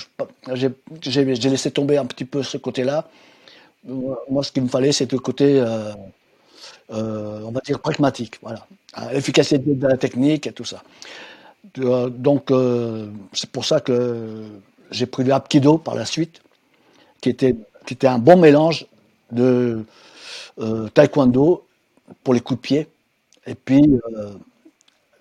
j'ai 0.53 1.23
laissé 1.49 1.71
tomber 1.71 1.97
un 1.97 2.05
petit 2.05 2.25
peu 2.25 2.43
ce 2.43 2.57
côté-là. 2.57 3.07
Moi, 3.83 4.43
ce 4.43 4.51
qu'il 4.51 4.63
me 4.63 4.67
fallait, 4.67 4.91
c'est 4.91 5.11
le 5.11 5.17
côté, 5.17 5.59
euh, 5.59 5.91
euh, 6.91 7.41
on 7.43 7.51
va 7.51 7.61
dire 7.61 7.79
pragmatique, 7.79 8.35
voilà, 8.41 8.67
l'efficacité 9.11 9.73
de 9.73 9.87
la 9.87 9.97
technique 9.97 10.47
et 10.47 10.53
tout 10.53 10.65
ça. 10.65 10.83
Donc 11.75 12.51
c'est 13.33 13.49
pour 13.49 13.65
ça 13.65 13.79
que 13.79 14.43
j'ai 14.91 15.05
pris 15.05 15.23
le 15.23 15.33
Hapkido 15.33 15.77
par 15.77 15.95
la 15.95 16.05
suite, 16.05 16.41
qui 17.21 17.29
était 17.29 17.55
qui 17.85 17.95
était 17.95 18.07
un 18.07 18.19
bon 18.19 18.37
mélange 18.37 18.85
de 19.31 19.83
taekwondo 20.93 21.65
pour 22.23 22.33
les 22.33 22.41
coups 22.41 22.59
de 22.59 22.61
pied 22.61 22.87
et 23.47 23.55
puis 23.55 23.81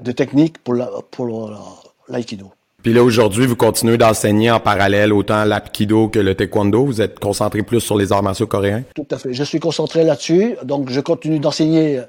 de 0.00 0.12
techniques 0.12 0.59
pour 0.59 0.75
l'aïkido. 0.75 2.45
La, 2.45 2.50
Puis 2.83 2.92
là, 2.92 3.02
aujourd'hui, 3.02 3.47
vous 3.47 3.57
continuez 3.57 3.99
d'enseigner 3.99 4.50
en 4.50 4.61
parallèle 4.61 5.12
autant 5.12 5.45
l'aïkido 5.45 6.09
que 6.09 6.19
le 6.19 6.35
taekwondo. 6.35 6.85
Vous 6.85 7.00
êtes 7.00 7.19
concentré 7.19 7.62
plus 7.62 7.80
sur 7.80 7.97
les 7.97 8.12
arts 8.12 8.23
martiaux 8.23 8.47
coréens? 8.47 8.83
Tout 8.95 9.07
à 9.11 9.19
fait. 9.19 9.33
Je 9.33 9.45
suis 9.45 9.61
concentré 9.61 10.04
là-dessus. 10.04 10.57
Donc, 10.64 10.90
je 10.90 11.00
continue 11.00 11.38
d'enseigner 11.38 12.00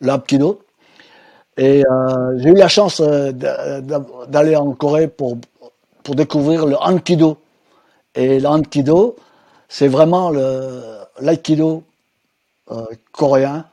l'aïkido. 0.00 0.60
Et 1.56 1.84
euh, 1.84 2.38
j'ai 2.38 2.50
eu 2.50 2.54
la 2.54 2.68
chance 2.68 3.00
euh, 3.00 3.32
d'aller 3.32 4.56
en 4.56 4.72
Corée 4.72 5.08
pour, 5.08 5.36
pour 6.02 6.14
découvrir 6.14 6.64
le 6.66 6.76
Hankido. 6.76 7.38
Et 8.14 8.40
le 8.40 8.46
Hankido, 8.46 9.16
c'est 9.68 9.88
vraiment 9.88 10.30
l'aïkido 11.20 11.82
euh, 12.70 12.84
coréen. 13.12 13.66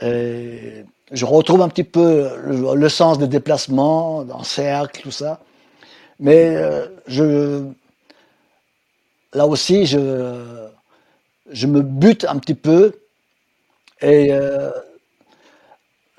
Et 0.00 0.84
je 1.12 1.24
retrouve 1.24 1.62
un 1.62 1.68
petit 1.68 1.84
peu 1.84 2.28
le, 2.44 2.88
sens 2.88 3.18
des 3.18 3.28
déplacements, 3.28 4.24
dans 4.24 4.42
cercle, 4.42 5.02
tout 5.02 5.10
ça. 5.10 5.40
Mais 6.20 6.56
euh, 6.56 6.86
je, 7.06 7.64
là 9.32 9.46
aussi, 9.46 9.86
je, 9.86 10.68
je 11.50 11.66
me 11.66 11.82
bute 11.82 12.24
un 12.24 12.38
petit 12.38 12.54
peu. 12.54 12.92
Et 14.02 14.32
euh, 14.32 14.70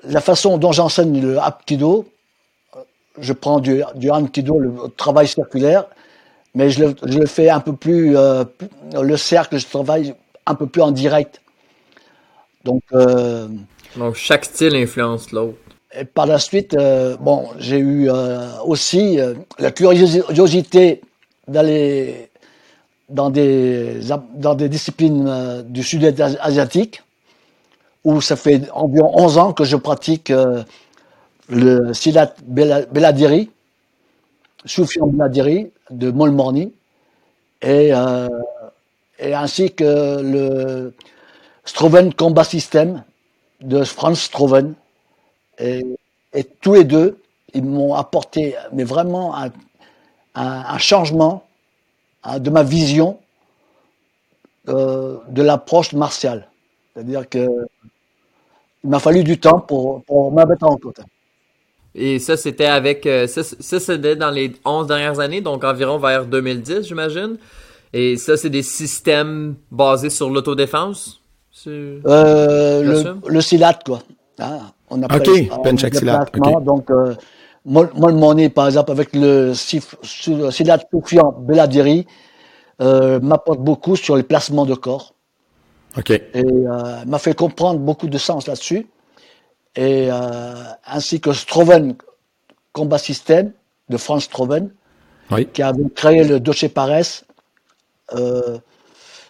la 0.04 0.20
façon 0.20 0.58
dont 0.58 0.72
j'enseigne 0.72 1.20
le 1.20 1.38
Hapkido, 1.38 2.08
je 3.18 3.32
prends 3.32 3.60
du, 3.60 3.82
du 3.94 4.08
le 4.08 4.88
travail 4.96 5.28
circulaire, 5.28 5.86
mais 6.54 6.70
je 6.70 6.84
le, 6.84 6.96
je 7.04 7.18
le 7.18 7.26
fais 7.26 7.50
un 7.50 7.60
peu 7.60 7.74
plus, 7.74 8.16
euh, 8.16 8.44
le 8.92 9.16
cercle, 9.16 9.58
je 9.58 9.66
travaille 9.66 10.14
un 10.46 10.54
peu 10.54 10.66
plus 10.66 10.82
en 10.82 10.90
direct. 10.90 11.40
Donc, 12.64 12.82
donc, 13.96 14.14
chaque 14.14 14.44
style 14.44 14.76
influence 14.76 15.32
l'autre. 15.32 15.58
Et 15.92 16.04
par 16.04 16.26
la 16.26 16.38
suite, 16.38 16.74
euh, 16.74 17.16
bon, 17.16 17.48
j'ai 17.58 17.78
eu 17.78 18.08
euh, 18.08 18.46
aussi 18.64 19.18
euh, 19.18 19.34
la 19.58 19.72
curiosité 19.72 21.00
d'aller 21.48 22.30
dans 23.08 23.28
des, 23.30 23.98
dans 24.34 24.54
des 24.54 24.68
disciplines 24.68 25.64
du 25.64 25.82
sud-est 25.82 26.20
asiatique, 26.20 27.02
où 28.04 28.20
ça 28.20 28.36
fait 28.36 28.70
environ 28.72 29.10
11 29.14 29.38
ans 29.38 29.52
que 29.52 29.64
je 29.64 29.76
pratique 29.76 30.32
le 31.48 31.92
Silat 31.92 32.34
Beladiri, 32.46 33.50
Soufian 34.64 35.08
Beladiri 35.08 35.72
de 35.90 36.12
Molmorni, 36.12 36.72
et, 37.62 37.90
et 39.18 39.34
ainsi 39.34 39.72
que 39.72 40.20
le 40.22 40.94
Stroven 41.64 42.14
Combat 42.14 42.44
System 42.44 43.02
de 43.60 43.84
Franz 43.84 44.20
Stroven. 44.20 44.74
Et, 45.58 45.84
tous 46.60 46.74
les 46.74 46.84
deux, 46.84 47.18
ils 47.54 47.64
m'ont 47.64 47.94
apporté, 47.94 48.54
mais 48.72 48.84
vraiment 48.84 49.36
un, 49.36 49.50
un, 50.34 50.78
changement 50.78 51.44
de 52.38 52.50
ma 52.50 52.62
vision 52.62 53.18
euh, 54.68 55.18
de 55.28 55.42
l'approche 55.42 55.92
martiale. 55.92 56.48
C'est-à-dire 56.94 57.28
que 57.28 57.48
il 58.84 58.90
m'a 58.90 58.98
fallu 58.98 59.24
du 59.24 59.38
temps 59.38 59.60
pour, 59.60 60.02
pour 60.04 60.32
mettre 60.32 60.64
en 60.64 60.76
compte. 60.76 61.00
Et 61.94 62.18
ça, 62.18 62.36
c'était 62.36 62.66
avec. 62.66 63.04
Euh, 63.06 63.26
ça, 63.26 63.42
c'était 63.42 64.16
dans 64.16 64.30
les 64.30 64.52
11 64.64 64.86
dernières 64.86 65.18
années, 65.18 65.40
donc 65.40 65.64
environ 65.64 65.98
vers 65.98 66.24
2010, 66.24 66.86
j'imagine. 66.86 67.36
Et 67.92 68.16
ça, 68.16 68.36
c'est 68.36 68.50
des 68.50 68.62
systèmes 68.62 69.56
basés 69.70 70.10
sur 70.10 70.30
l'autodéfense? 70.30 71.19
Euh, 71.66 72.82
le, 72.82 73.28
le 73.28 73.40
SILAT, 73.40 73.80
quoi. 73.84 74.00
Ah, 74.38 74.72
on 74.88 75.02
appelle 75.02 75.48
ok, 75.50 75.62
Penchak 75.62 75.94
Silat. 75.94 76.24
Donc, 76.62 76.90
euh, 76.90 77.14
moi, 77.64 77.90
le 77.92 78.14
monnaie, 78.14 78.48
par 78.48 78.66
exemple, 78.66 78.90
avec 78.90 79.10
le 79.14 79.52
Silat 79.54 80.78
Soufian 80.90 81.32
Beladiri, 81.32 82.06
euh, 82.80 83.20
m'apporte 83.20 83.60
beaucoup 83.60 83.96
sur 83.96 84.16
les 84.16 84.22
placements 84.22 84.64
de 84.64 84.74
corps. 84.74 85.14
Ok. 85.98 86.10
Et 86.10 86.22
euh, 86.34 87.04
m'a 87.06 87.18
fait 87.18 87.34
comprendre 87.34 87.80
beaucoup 87.80 88.08
de 88.08 88.16
sens 88.16 88.46
là-dessus. 88.46 88.86
Et 89.76 90.08
euh, 90.10 90.54
ainsi 90.86 91.20
que 91.20 91.32
Stroven 91.32 91.96
Combat 92.72 92.98
System 92.98 93.52
de 93.88 93.96
Franz 93.96 94.24
Stroven, 94.24 94.70
oui. 95.30 95.46
qui 95.46 95.62
a 95.62 95.72
créé 95.94 96.24
le 96.24 96.40
Doche 96.40 96.68
Pares. 96.68 97.24
Euh, 98.14 98.58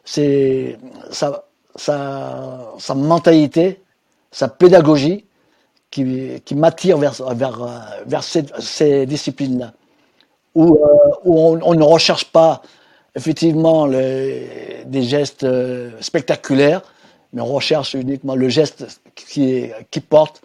c'est 0.04 0.78
ça 1.10 1.44
sa, 1.76 2.72
sa 2.78 2.94
mentalité, 2.94 3.80
sa 4.30 4.48
pédagogie 4.48 5.24
qui, 5.90 6.54
m'attire 6.54 6.98
vers, 6.98 8.22
ces, 8.22 9.06
disciplines-là, 9.06 9.72
où, 10.54 10.76
euh, 10.76 11.58
on, 11.62 11.74
ne 11.74 11.82
recherche 11.82 12.26
pas 12.26 12.62
effectivement 13.16 13.86
les, 13.86 14.84
des 14.86 15.02
gestes 15.02 15.44
euh, 15.44 15.90
spectaculaires, 16.00 16.82
mais 17.32 17.40
on 17.42 17.46
recherche 17.46 17.94
uniquement 17.94 18.36
le 18.36 18.48
geste 18.48 19.00
qui, 19.14 19.50
est, 19.50 19.74
qui 19.90 20.00
porte 20.00 20.42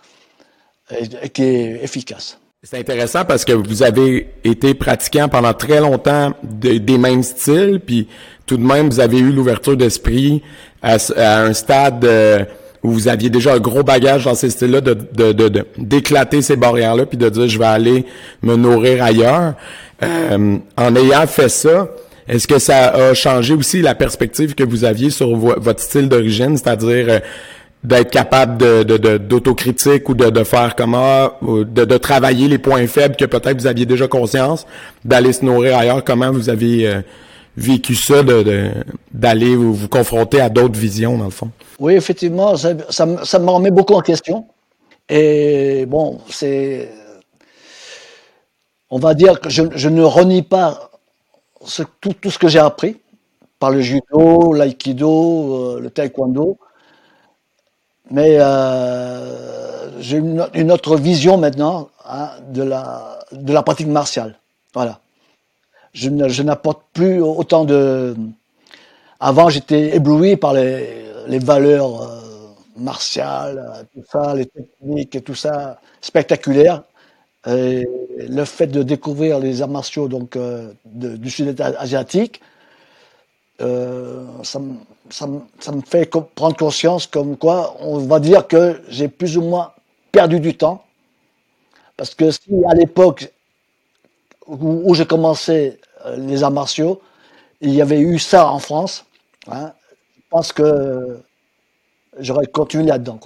et, 0.92 1.30
qui 1.30 1.44
est 1.44 1.84
efficace. 1.84 2.40
C'est 2.68 2.80
intéressant 2.80 3.26
parce 3.26 3.46
que 3.46 3.54
vous 3.54 3.84
avez 3.84 4.28
été 4.44 4.74
pratiquant 4.74 5.30
pendant 5.30 5.54
très 5.54 5.80
longtemps 5.80 6.34
des 6.42 6.98
mêmes 6.98 7.22
styles, 7.22 7.80
puis 7.80 8.08
tout 8.48 8.58
de 8.58 8.64
même 8.64 8.90
vous 8.90 9.00
avez 9.00 9.20
eu 9.20 9.32
l'ouverture 9.32 9.78
d'esprit 9.78 10.42
à, 10.82 10.98
un 11.44 11.54
stade 11.54 12.04
euh, 12.06 12.44
où 12.82 12.90
vous 12.90 13.08
aviez 13.08 13.30
déjà 13.30 13.54
un 13.54 13.60
gros 13.60 13.84
bagage 13.84 14.26
dans 14.26 14.34
ces 14.34 14.50
styles-là, 14.50 14.82
de, 14.82 15.66
d'éclater 15.78 16.42
ces 16.42 16.56
barrières-là, 16.56 17.06
puis 17.06 17.20
de 17.20 17.30
dire 17.30 17.48
je 17.48 17.60
vais 17.60 17.66
aller 17.66 18.04
me 18.42 18.56
nourrir 18.56 19.04
ailleurs. 19.04 19.54
Euh, 20.02 20.58
en 20.76 20.96
ayant 20.96 21.28
fait 21.28 21.50
ça, 21.50 21.88
est-ce 22.28 22.48
que 22.48 22.58
ça 22.58 22.88
a 22.88 23.14
changé 23.14 23.54
aussi 23.54 23.84
la 23.84 23.94
perspective 23.94 24.56
que 24.56 24.64
vous 24.64 24.86
aviez 24.86 25.12
sur 25.12 25.36
votre 25.36 25.82
style 25.82 26.10
d'origine, 26.10 26.58
c'est-à-dire 26.58 27.06
euh, 27.10 27.20
d'être 27.86 28.12
capable 28.12 28.58
de, 28.58 29.18
d'autocritique 29.18 30.10
ou 30.10 30.14
de, 30.16 30.30
de 30.30 30.44
faire 30.44 30.76
comment, 30.76 31.32
de, 31.42 31.64
de 31.64 31.98
travailler 31.98 32.48
les 32.48 32.58
points 32.58 32.88
faibles 32.88 33.16
que 33.16 33.26
peut-être 33.26 33.62
vous 33.62 33.68
aviez 33.68 33.86
déjà 33.86 34.08
conscience, 34.08 34.66
d'aller 35.04 35.34
se 35.34 35.46
nourrir 35.46 35.78
ailleurs. 35.78 36.04
Comment 36.04 36.32
vous 36.32 36.50
avez 36.50 36.88
euh, 36.88 37.02
vécu 37.56 37.96
ça, 37.96 38.24
de, 38.24 38.72
d'aller 39.14 39.56
vous, 39.56 39.74
vous, 39.74 39.88
confronter 39.88 40.42
à 40.42 40.50
d'autres 40.50 40.80
visions 40.80 41.18
dans 41.18 41.26
le 41.26 41.32
fond? 41.32 41.52
Oui, 41.80 41.94
effectivement, 41.94 42.58
ça, 42.58 42.74
ça, 42.90 43.08
ça 43.24 43.40
me 43.40 43.50
remet 43.50 43.72
beaucoup 43.72 43.94
en 43.94 44.02
question. 44.02 44.46
Et 45.08 45.86
bon, 45.88 46.20
c'est 46.30 46.90
on 48.90 49.00
va 49.00 49.14
dire 49.14 49.40
que 49.42 49.50
je, 49.50 49.64
je 49.76 49.90
ne 49.90 50.04
renie 50.04 50.42
pas 50.42 50.92
ce, 51.66 51.84
tout, 52.02 52.14
tout, 52.14 52.32
ce 52.32 52.40
que 52.40 52.48
j'ai 52.48 52.60
appris 52.60 52.98
par 53.60 53.72
le 53.72 53.82
judo, 53.82 54.54
l'aïkido, 54.54 55.76
euh, 55.76 55.80
le 55.80 55.90
taekwondo. 55.90 56.58
Mais 58.12 58.38
euh, 58.40 60.00
j'ai 60.00 60.18
une, 60.18 60.72
autre 60.72 60.96
vision 60.98 61.38
maintenant 61.38 61.90
hein, 62.08 62.30
de, 62.50 62.64
la, 62.64 63.20
de 63.32 63.52
la 63.52 63.64
pratique 63.64 63.88
martiale. 63.88 64.36
Voilà. 64.74 65.00
Je, 65.94 66.10
je 66.28 66.44
n'apporte 66.44 66.82
plus 66.94 67.22
autant 67.22 67.66
de... 67.66 68.16
Avant, 69.20 69.50
j'étais 69.50 69.96
ébloui 69.96 70.36
par 70.36 70.54
les, 70.54 71.06
les 71.28 71.40
valeurs 71.40 72.02
euh, 72.02 72.20
martiales, 72.78 73.88
tout 73.94 74.04
ça, 74.12 74.36
les 74.36 74.46
techniques 74.46 75.16
et 75.16 75.22
tout 75.22 75.36
ça, 75.36 75.80
spectaculaire. 76.02 76.84
Et 77.48 77.88
le 78.18 78.46
fait 78.46 78.68
de 78.68 78.84
découvrir 78.84 79.40
les 79.40 79.62
arts 79.62 79.70
martiaux 79.70 80.08
donc, 80.08 80.36
euh, 80.36 80.72
du 80.86 81.30
sud 81.30 81.60
asiatique, 81.62 82.42
euh, 83.62 84.26
ça, 84.44 84.60
me 84.60 85.82
fait 85.86 86.10
prendre 86.36 86.58
conscience 86.58 87.08
comme 87.08 87.38
quoi 87.38 87.76
on 87.80 88.00
va 88.00 88.20
dire 88.20 88.48
que 88.48 88.82
j'ai 88.90 89.08
plus 89.08 89.38
ou 89.38 89.42
moins 89.42 89.72
perdu 90.12 90.40
du 90.40 90.56
temps. 90.56 90.84
Parce 91.98 92.14
que 92.14 92.32
si 92.32 92.52
à 92.70 92.74
l'époque 92.74 93.32
où, 94.48 94.94
j'ai 94.94 95.06
commencé 95.06 95.80
euh, 96.06 96.18
les 96.18 96.44
arts 96.44 96.52
martiaux, 96.52 97.02
il 97.62 97.74
y 97.74 97.82
avait 97.82 98.00
eu 98.00 98.20
ça 98.20 98.50
en 98.50 98.60
France, 98.60 99.06
hein, 99.48 99.72
je 100.18 100.22
pense 100.30 100.52
que 100.52 101.20
j'aurais 102.20 102.48
continué 102.48 102.86
là-dedans. 102.86 103.20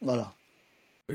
Voilà. 0.00 0.32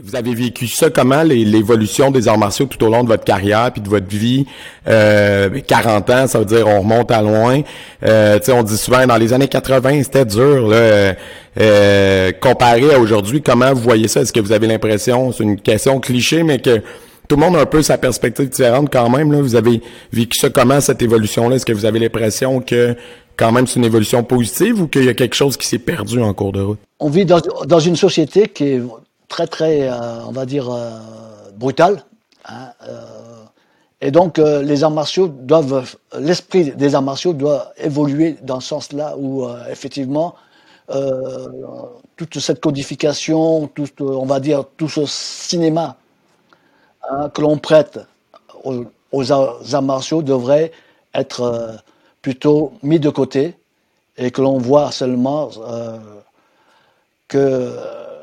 Vous 0.03 0.15
avez 0.15 0.35
vécu 0.35 0.67
ça 0.67 0.89
comment, 0.89 1.23
l'évolution 1.23 2.11
des 2.11 2.27
arts 2.27 2.37
martiaux 2.37 2.65
tout 2.65 2.83
au 2.85 2.89
long 2.89 3.03
de 3.03 3.07
votre 3.07 3.23
carrière 3.23 3.71
puis 3.71 3.81
de 3.81 3.89
votre 3.89 4.07
vie? 4.07 4.45
Euh, 4.87 5.49
40 5.65 6.09
ans, 6.09 6.27
ça 6.27 6.39
veut 6.39 6.45
dire 6.45 6.67
on 6.67 6.81
remonte 6.81 7.09
à 7.11 7.21
loin. 7.21 7.61
Euh, 8.05 8.39
on 8.49 8.63
dit 8.63 8.77
souvent, 8.77 9.05
dans 9.07 9.17
les 9.17 9.33
années 9.33 9.47
80, 9.47 10.03
c'était 10.03 10.25
dur. 10.25 10.67
Là, 10.67 11.15
euh, 11.59 12.31
comparé 12.39 12.93
à 12.93 12.99
aujourd'hui, 12.99 13.41
comment 13.41 13.73
vous 13.73 13.81
voyez 13.81 14.07
ça? 14.07 14.21
Est-ce 14.21 14.33
que 14.33 14.39
vous 14.39 14.51
avez 14.51 14.67
l'impression, 14.67 15.31
c'est 15.31 15.43
une 15.43 15.59
question 15.59 15.99
cliché, 15.99 16.43
mais 16.43 16.59
que 16.59 16.81
tout 17.27 17.35
le 17.35 17.41
monde 17.41 17.55
a 17.55 17.61
un 17.61 17.65
peu 17.65 17.81
sa 17.81 17.97
perspective 17.97 18.49
différente 18.49 18.89
quand 18.91 19.09
même. 19.09 19.31
Là? 19.31 19.41
Vous 19.41 19.55
avez 19.55 19.81
vécu 20.13 20.37
ça 20.37 20.49
comment, 20.49 20.79
cette 20.79 21.01
évolution-là? 21.01 21.55
Est-ce 21.55 21.65
que 21.65 21.73
vous 21.73 21.85
avez 21.85 21.99
l'impression 21.99 22.61
que 22.61 22.95
quand 23.35 23.51
même 23.51 23.67
c'est 23.67 23.79
une 23.79 23.85
évolution 23.85 24.23
positive 24.23 24.81
ou 24.81 24.87
qu'il 24.87 25.05
y 25.05 25.09
a 25.09 25.13
quelque 25.13 25.35
chose 25.35 25.57
qui 25.57 25.67
s'est 25.67 25.79
perdu 25.79 26.21
en 26.21 26.33
cours 26.33 26.51
de 26.51 26.61
route? 26.61 26.79
On 26.99 27.09
vit 27.09 27.25
dans, 27.25 27.41
dans 27.65 27.79
une 27.79 27.95
société 27.95 28.47
qui 28.47 28.63
est 28.65 28.81
très 29.27 29.47
très, 29.47 29.89
euh, 29.89 30.23
on 30.25 30.31
va 30.31 30.45
dire, 30.45 30.69
euh, 30.69 30.99
brutal. 31.55 32.03
Hein, 32.45 32.71
euh, 32.87 33.03
et 33.99 34.11
donc 34.11 34.37
les 34.37 34.83
arts 34.83 34.91
martiaux 34.91 35.27
doivent, 35.27 35.95
l'esprit 36.19 36.71
des 36.71 36.93
arts 36.93 37.01
martiaux 37.01 37.33
doit 37.33 37.71
évoluer 37.77 38.37
dans 38.43 38.59
ce 38.59 38.67
sens-là 38.67 39.15
où 39.17 39.47
effectivement 39.71 40.35
toute 42.15 42.37
cette 42.37 42.61
codification, 42.61 43.67
tout, 43.73 43.87
on 43.99 44.27
va 44.27 44.39
dire 44.39 44.65
tout 44.77 44.87
ce 44.87 45.07
cinéma 45.07 45.97
hein, 47.09 47.29
que 47.29 47.41
l'on 47.41 47.57
prête 47.57 47.99
aux, 48.63 48.85
aux, 49.11 49.31
arts 49.31 49.81
martiaux 49.81 50.21
devrait 50.21 50.71
être 51.15 51.79
plutôt 52.21 52.73
mis 52.83 52.99
de 52.99 53.09
côté 53.09 53.55
et 54.15 54.29
que 54.29 54.43
l'on 54.43 54.59
voit 54.59 54.91
seulement 54.91 55.49
que 57.27 57.73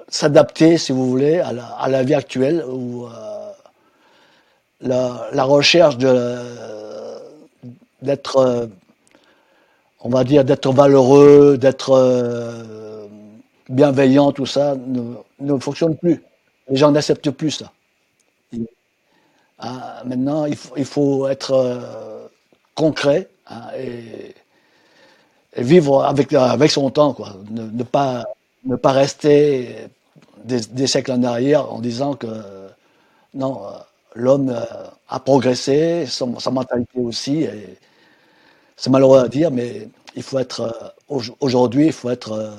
s'adapter, 0.08 0.78
si 0.78 0.92
vous 0.92 1.08
voulez, 1.08 1.40
à 1.40 1.88
la, 1.88 2.02
vie 2.02 2.14
actuelle 2.14 2.64
où 2.66 3.06
euh, 3.06 3.50
la, 4.80 5.44
recherche 5.44 5.96
d'être, 8.02 8.68
on 10.00 10.08
va 10.08 10.24
dire, 10.24 10.44
d'être 10.44 10.72
valeureux, 10.72 11.58
d'être 11.58 11.90
euh, 11.90 13.06
bienveillant, 13.68 14.32
tout 14.32 14.46
ça 14.46 14.74
ne, 14.76 15.14
ne, 15.40 15.58
fonctionne 15.58 15.96
plus. 15.96 16.22
Les 16.68 16.76
gens 16.76 16.90
n'acceptent 16.90 17.30
plus 17.30 17.50
ça. 17.50 17.72
Ah, 19.58 20.02
maintenant, 20.04 20.46
il 20.46 20.84
faut, 20.84 21.28
être 21.28 21.52
euh, 21.52 22.26
concret 22.74 23.28
hein, 23.48 23.62
et, 23.78 24.34
vivre 25.56 26.04
avec, 26.04 26.70
son 26.70 26.90
temps, 26.90 27.14
quoi. 27.14 27.36
Ne 27.50 27.82
pas 27.84 28.24
ne 28.64 28.76
pas 28.76 28.92
rester 28.92 29.88
des, 30.44 30.86
siècles 30.86 31.12
en 31.12 31.22
arrière 31.22 31.72
en 31.72 31.80
disant 31.80 32.14
que 32.14 32.26
non, 33.34 33.62
euh, 33.64 33.70
l'homme 34.14 34.50
euh, 34.50 34.62
a 35.08 35.20
progressé, 35.20 36.06
son, 36.06 36.38
sa 36.38 36.50
mentalité 36.50 36.98
aussi. 36.98 37.46
C'est 38.76 38.90
malheureux 38.90 39.20
à 39.20 39.28
dire, 39.28 39.50
mais 39.50 39.88
il 40.14 40.22
faut 40.22 40.38
être 40.38 40.60
euh, 40.60 41.24
aujourd'hui, 41.40 41.86
il 41.86 41.92
faut 41.92 42.10
être 42.10 42.54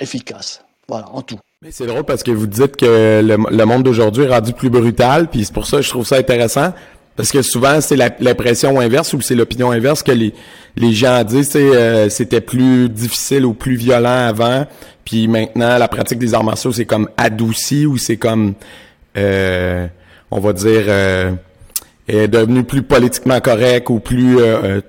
efficace. 0.00 0.62
Voilà, 0.88 1.08
en 1.12 1.22
tout. 1.22 1.38
Mais 1.60 1.70
c'est 1.70 1.86
drôle 1.86 2.04
parce 2.04 2.22
que 2.22 2.30
vous 2.30 2.46
dites 2.46 2.76
que 2.76 3.20
le, 3.22 3.36
le 3.36 3.64
monde 3.64 3.82
d'aujourd'hui 3.82 4.24
est 4.24 4.28
rendu 4.28 4.52
plus 4.52 4.70
brutal, 4.70 5.28
puis 5.28 5.44
c'est 5.44 5.52
pour 5.52 5.66
ça 5.66 5.78
que 5.78 5.82
je 5.82 5.90
trouve 5.90 6.06
ça 6.06 6.16
intéressant. 6.16 6.72
Parce 7.18 7.32
que 7.32 7.42
souvent, 7.42 7.80
c'est 7.80 7.96
l'impression 7.96 8.78
inverse 8.78 9.12
ou 9.12 9.20
c'est 9.20 9.34
l'opinion 9.34 9.72
inverse 9.72 10.04
que 10.04 10.12
les, 10.12 10.32
les 10.76 10.92
gens 10.92 11.24
disent 11.24 11.50
euh, 11.56 12.08
c'était 12.10 12.40
plus 12.40 12.88
difficile 12.88 13.44
ou 13.44 13.54
plus 13.54 13.74
violent 13.74 14.28
avant, 14.28 14.68
puis 15.04 15.26
maintenant, 15.26 15.78
la 15.78 15.88
pratique 15.88 16.20
des 16.20 16.32
arts 16.32 16.44
martiaux, 16.44 16.70
c'est 16.70 16.84
comme 16.84 17.08
adouci 17.16 17.86
ou 17.86 17.96
c'est 17.98 18.18
comme, 18.18 18.54
euh, 19.16 19.88
on 20.30 20.38
va 20.38 20.52
dire, 20.52 20.84
euh, 20.86 21.32
est 22.06 22.28
devenu 22.28 22.62
plus 22.62 22.82
politiquement 22.82 23.40
correct 23.40 23.90
ou 23.90 23.98
plus 23.98 24.38
euh, 24.38 24.80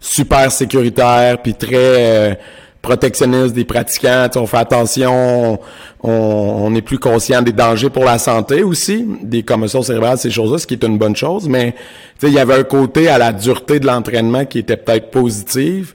super 0.00 0.50
sécuritaire, 0.50 1.42
puis 1.42 1.52
très 1.52 2.40
protectionniste 2.86 3.52
des 3.52 3.64
pratiquants, 3.64 4.28
on 4.36 4.46
fait 4.46 4.58
attention, 4.58 5.58
on, 6.04 6.74
est 6.74 6.82
plus 6.82 7.00
conscient 7.00 7.42
des 7.42 7.52
dangers 7.52 7.90
pour 7.90 8.04
la 8.04 8.16
santé 8.16 8.62
aussi, 8.62 9.04
des 9.22 9.42
commotions 9.42 9.82
cérébrales, 9.82 10.18
ces 10.18 10.30
choses-là, 10.30 10.58
ce 10.58 10.68
qui 10.68 10.74
est 10.74 10.84
une 10.84 10.96
bonne 10.96 11.16
chose, 11.16 11.48
mais 11.48 11.74
il 12.22 12.30
y 12.30 12.38
avait 12.38 12.54
un 12.54 12.62
côté 12.62 13.08
à 13.08 13.18
la 13.18 13.32
dureté 13.32 13.80
de 13.80 13.86
l'entraînement 13.86 14.44
qui 14.44 14.60
était 14.60 14.76
peut-être 14.76 15.10
positive. 15.10 15.94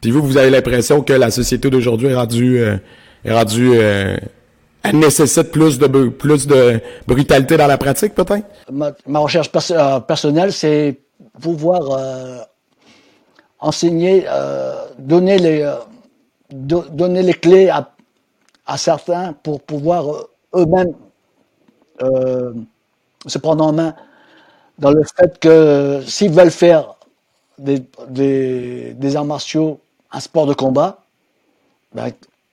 Puis 0.00 0.10
vous, 0.10 0.20
vous 0.20 0.36
avez 0.36 0.50
l'impression 0.50 1.00
que 1.02 1.12
la 1.12 1.30
société 1.30 1.70
d'aujourd'hui 1.70 2.08
est 2.08 2.16
rendue, 2.16 2.58
euh, 2.58 2.76
est 3.24 3.32
rendue 3.32 3.70
euh, 3.74 4.16
elle 4.82 4.98
nécessite 4.98 5.52
plus 5.52 5.78
de 5.78 5.86
plus 6.08 6.48
de 6.48 6.80
brutalité 7.06 7.56
dans 7.56 7.68
la 7.68 7.78
pratique, 7.78 8.16
peut-être? 8.16 8.44
Ma, 8.72 9.18
recherche 9.20 9.48
euh, 9.70 10.00
personnelle, 10.00 10.52
c'est 10.52 10.98
pouvoir 11.40 11.82
enseigner, 13.60 14.24
donner 14.98 15.38
les 15.38 15.72
donner 16.52 17.22
les 17.22 17.34
clés 17.34 17.70
à, 17.70 18.76
certains 18.76 19.32
pour 19.32 19.60
pouvoir 19.60 20.08
euh, 20.08 20.30
eux-mêmes 20.54 20.94
euh, 22.02 22.52
se 23.26 23.38
prendre 23.38 23.64
en 23.64 23.72
main 23.72 23.94
dans 24.78 24.90
le 24.90 25.02
fait 25.04 25.38
que 25.38 26.00
s'ils 26.06 26.32
veulent 26.32 26.50
faire 26.50 26.94
des, 27.58 27.82
des, 28.08 29.16
arts 29.16 29.24
martiaux 29.24 29.80
un 30.10 30.20
sport 30.20 30.46
de 30.46 30.54
combat, 30.54 31.02
ben, 31.94 32.08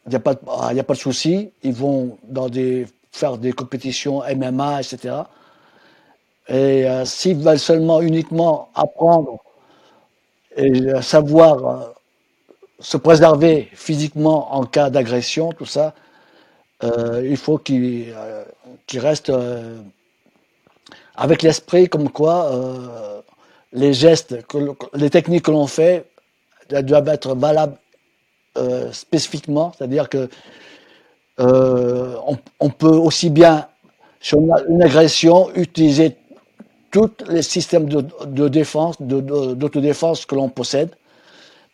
il 0.05 0.09
n'y 0.09 0.15
a 0.15 0.19
pas 0.19 0.33
de, 0.33 0.39
ah, 0.47 0.69
a 0.69 0.83
pas 0.83 0.93
de 0.93 0.99
souci, 0.99 1.51
ils 1.63 1.73
vont 1.73 2.17
dans 2.23 2.49
des, 2.49 2.87
faire 3.11 3.37
des 3.37 3.53
compétitions 3.53 4.21
MMA, 4.35 4.81
etc. 4.81 5.15
Et 6.47 6.87
euh, 6.89 7.05
s'ils 7.05 7.37
veulent 7.37 7.59
seulement 7.59 8.01
uniquement 8.01 8.69
apprendre 8.75 9.37
et 10.57 11.01
savoir 11.01 11.93
se 12.79 12.97
préserver 12.97 13.69
physiquement 13.73 14.55
en 14.55 14.63
cas 14.63 14.89
d'agression, 14.89 15.51
tout 15.51 15.65
ça, 15.65 15.93
euh, 16.83 17.27
il 17.29 17.37
faut 17.37 17.57
qu'il 17.57 18.13
euh, 18.15 18.43
reste 18.95 19.29
euh, 19.29 19.79
avec 21.15 21.41
l'esprit 21.41 21.89
comme 21.89 22.09
quoi 22.09 22.51
les 23.73 23.93
gestes, 23.93 24.35
les 24.93 25.09
techniques 25.09 25.43
que 25.45 25.51
l'on 25.51 25.67
fait 25.67 26.05
doivent 26.69 27.09
être 27.09 27.35
valables 27.35 27.75
spécifiquement, 28.93 29.73
c'est-à-dire 29.77 30.07
que 30.07 30.29
on, 31.37 32.69
peut 32.69 32.87
aussi 32.87 33.29
bien 33.29 33.67
sur 34.21 34.39
une, 34.39 34.81
agression 34.81 35.53
utiliser 35.55 36.15
tous 36.91 37.11
les 37.27 37.41
systèmes 37.41 37.89
de 37.89 38.47
défense, 38.47 38.95
d'autodéfense 39.01 40.25
que 40.25 40.35
l'on 40.35 40.49
possède 40.49 40.95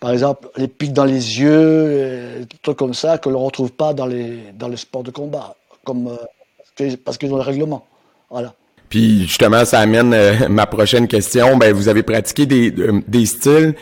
par 0.06 0.13
exemple, 0.13 0.50
les 0.56 0.68
pics 0.68 0.94
dans 0.94 1.04
les 1.04 1.39
yeux, 1.39 1.50
euh, 1.50 2.39
des 2.41 2.58
trucs 2.62 2.78
comme 2.78 2.94
ça, 2.94 3.18
que 3.18 3.28
l'on 3.28 3.39
ne 3.39 3.46
retrouve 3.46 3.72
pas 3.72 3.96
dans 3.96 4.06
les, 4.06 4.38
dans 4.54 4.68
les 4.68 4.78
sports 4.78 5.02
de 5.02 5.10
combat, 5.10 5.56
comme, 5.84 6.10
euh, 6.10 6.96
parce 7.04 7.18
qu'ils 7.18 7.34
ont 7.34 7.38
le 7.38 7.41
règlement. 7.41 7.88
Voilà. 8.30 8.54
Puis 8.88 9.24
justement, 9.24 9.65
ça 9.65 9.80
amène 9.80 10.13
euh, 10.13 10.48
ma 10.48 10.68
prochaine 10.68 11.08
question. 11.08 11.58
Ben, 11.58 11.74
vous 11.74 11.89
avez 11.89 12.04
pratiqué 12.04 12.46
des, 12.46 12.72
des 12.72 13.26
styles 13.26 13.74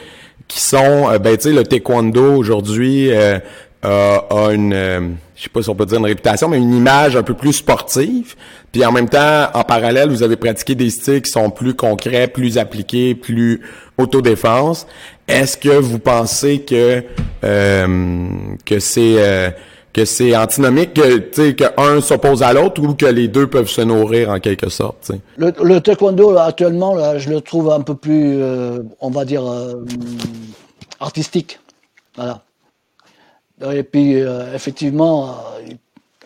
qui 0.48 0.62
sont, 0.62 1.10
ben, 1.22 1.36
tu 1.36 1.50
sais, 1.50 1.52
le 1.52 1.66
taekwondo 1.66 2.38
aujourd'hui 2.38 3.12
a, 3.12 3.42
a, 3.82 4.54
une, 4.54 4.72
je 4.72 5.10
je 5.36 5.44
sais 5.44 5.50
pas 5.50 5.62
si 5.62 5.70
on 5.70 5.76
peut 5.76 5.86
dire 5.86 6.00
une 6.00 6.06
réputation, 6.06 6.48
mais 6.48 6.58
une 6.58 6.74
image 6.74 7.18
un 7.18 7.24
peu 7.24 7.34
plus 7.34 7.52
sportive. 7.52 8.36
Puis 8.72 8.86
en 8.86 8.94
même 8.94 9.10
temps, 9.10 9.50
en 9.54 9.64
parallèle, 9.66 10.08
vous 10.08 10.24
avez 10.24 10.38
pratiqué 10.38 10.74
des 10.74 10.90
styles 10.90 11.22
qui 11.22 11.32
sont 11.32 11.50
plus 11.50 11.74
concrets, 11.76 12.28
plus 12.28 12.58
appliqués, 12.58 13.14
plus 13.14 13.62
autodéfense. 13.98 14.88
Est-ce 15.28 15.58
que 15.58 15.70
vous 15.70 16.00
pensez 16.00 16.62
que 16.62 17.04
euh, 17.44 18.56
c'est 18.80 19.16
euh, 19.18 19.50
que 19.94 20.36
antinomique, 20.36 20.94
que 20.94 21.18
tu 21.18 22.02
s'oppose 22.02 22.44
à 22.44 22.52
l'autre 22.52 22.82
ou 22.82 22.94
que 22.94 23.06
les 23.06 23.28
deux 23.28 23.48
peuvent 23.48 23.70
se 23.70 23.82
nourrir 23.82 24.30
en 24.32 24.40
quelque 24.40 24.70
sorte. 24.70 25.12
Le, 25.38 25.80
taekwondo 25.80 26.36
actuellement, 26.38 27.18
je 27.18 27.30
le 27.30 27.42
trouve 27.42 27.72
un 27.72 27.82
peu 27.82 27.96
plus, 27.96 28.42
euh, 28.42 28.80
on 29.00 29.12
va 29.12 29.24
dire, 29.24 29.44
artistique. 31.00 31.60
Voilà. 32.16 32.42
Et 33.72 33.84
puis, 33.84 34.16
effectivement, 34.54 35.38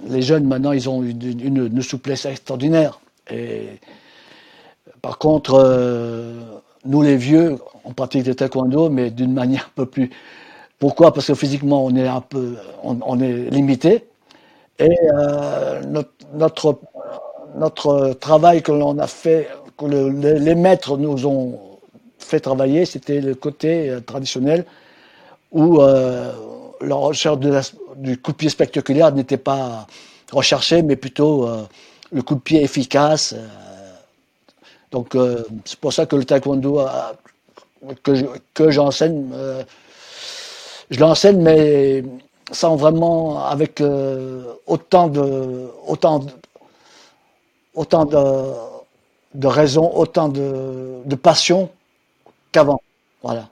les 0.07 0.21
jeunes, 0.21 0.45
maintenant, 0.45 0.71
ils 0.71 0.89
ont 0.89 1.03
une, 1.03 1.69
une, 1.69 1.81
souplesse 1.81 2.25
extraordinaire. 2.25 2.99
Et, 3.29 3.67
par 5.01 5.17
contre, 5.17 5.53
nous, 6.85 7.01
les 7.01 7.17
vieux, 7.17 7.57
on 7.85 7.93
pratique 7.93 8.25
le 8.25 8.35
taekwondo, 8.35 8.89
mais 8.89 9.11
d'une 9.11 9.33
manière 9.33 9.65
un 9.65 9.75
peu 9.75 9.85
plus... 9.85 10.09
Pourquoi? 10.79 11.13
Parce 11.13 11.27
que 11.27 11.33
physiquement, 11.33 11.83
on 11.83 11.95
est 11.95 12.07
un 12.07 12.21
peu... 12.21 12.55
On, 12.83 13.19
est 13.19 13.49
limité. 13.49 14.05
Et 14.79 14.95
notre, 15.87 16.09
notre, 16.35 16.79
notre, 17.55 18.13
travail 18.19 18.61
que 18.61 18.71
l'on 18.71 18.99
a 18.99 19.07
fait, 19.07 19.49
que 19.77 19.85
les 19.85 20.55
maîtres 20.55 20.97
nous 20.97 21.25
ont 21.25 21.59
fait 22.19 22.39
travailler, 22.39 22.85
c'était 22.85 23.21
le 23.21 23.33
côté 23.33 23.97
traditionnel 24.05 24.65
où 25.51 25.79
la 25.79 26.95
recherche 26.95 27.39
du 27.97 28.17
coup 28.17 28.31
de 28.31 28.37
pied 28.37 28.49
spectaculaire 28.49 29.11
n'était 29.11 29.37
pas 29.37 29.87
recherchée, 30.31 30.81
mais 30.81 30.95
plutôt 30.95 31.47
euh, 31.47 31.63
le 32.11 32.21
coup 32.21 32.35
de 32.35 32.39
pied 32.39 32.63
efficace. 32.63 33.35
Euh. 34.87 34.91
donc 34.91 35.15
euh, 35.15 35.43
c'est 35.65 35.79
pour 35.79 35.93
ça 35.93 36.05
que 36.05 36.15
le 36.15 36.25
taekwondo 36.25 36.85
que, 38.53 38.71
j'enseigne, 38.71 39.29
je 40.89 40.99
l'enseigne, 40.99 41.41
mais 41.41 42.03
sans 42.51 42.75
vraiment 42.75 43.45
avec 43.45 43.81
autant 44.65 45.07
de 45.07 45.69
autant 45.85 46.19
de, 46.19 46.31
autant 47.75 48.05
de, 48.05 48.53
de 49.35 49.47
raison, 49.47 49.91
autant 49.93 50.29
de, 50.29 51.01
de 51.05 51.15
passion 51.15 51.69
qu'avant. 52.51 52.81
Voilà. 53.21 53.49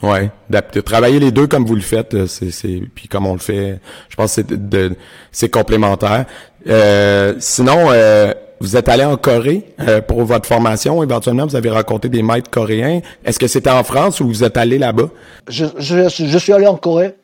Ouais, 0.00 0.30
de 0.48 0.80
travailler 0.80 1.18
les 1.18 1.32
deux 1.32 1.48
comme 1.48 1.64
vous 1.64 1.74
le 1.74 1.80
faites, 1.80 2.14
euh, 2.14 2.26
c'est 2.28 2.52
c'est 2.52 2.82
puis 2.94 3.08
comme 3.08 3.26
on 3.26 3.32
le 3.32 3.40
fait, 3.40 3.80
je 4.08 4.14
pense 4.14 4.36
que 4.36 4.42
c'est 4.42 4.68
de, 4.68 4.94
c'est 5.32 5.48
complémentaire. 5.48 6.24
Euh, 6.68 7.34
sinon, 7.40 7.88
euh, 7.90 8.32
vous 8.60 8.76
êtes 8.76 8.88
allé 8.88 9.04
en 9.04 9.16
Corée 9.16 9.74
euh, 9.80 10.00
pour 10.00 10.24
votre 10.24 10.46
formation. 10.46 11.02
Éventuellement, 11.02 11.46
vous 11.46 11.56
avez 11.56 11.70
rencontré 11.70 12.08
des 12.08 12.22
maîtres 12.22 12.50
coréens. 12.50 13.00
Est-ce 13.24 13.38
que 13.38 13.46
c'était 13.46 13.70
en 13.70 13.84
France 13.84 14.20
ou 14.20 14.26
vous 14.26 14.44
êtes 14.44 14.56
allé 14.56 14.78
là-bas? 14.78 15.08
Je, 15.48 15.66
je, 15.78 16.08
je, 16.08 16.38
suis 16.38 16.52
allé 16.52 16.66
en 16.66 16.76
Corée. 16.76 17.14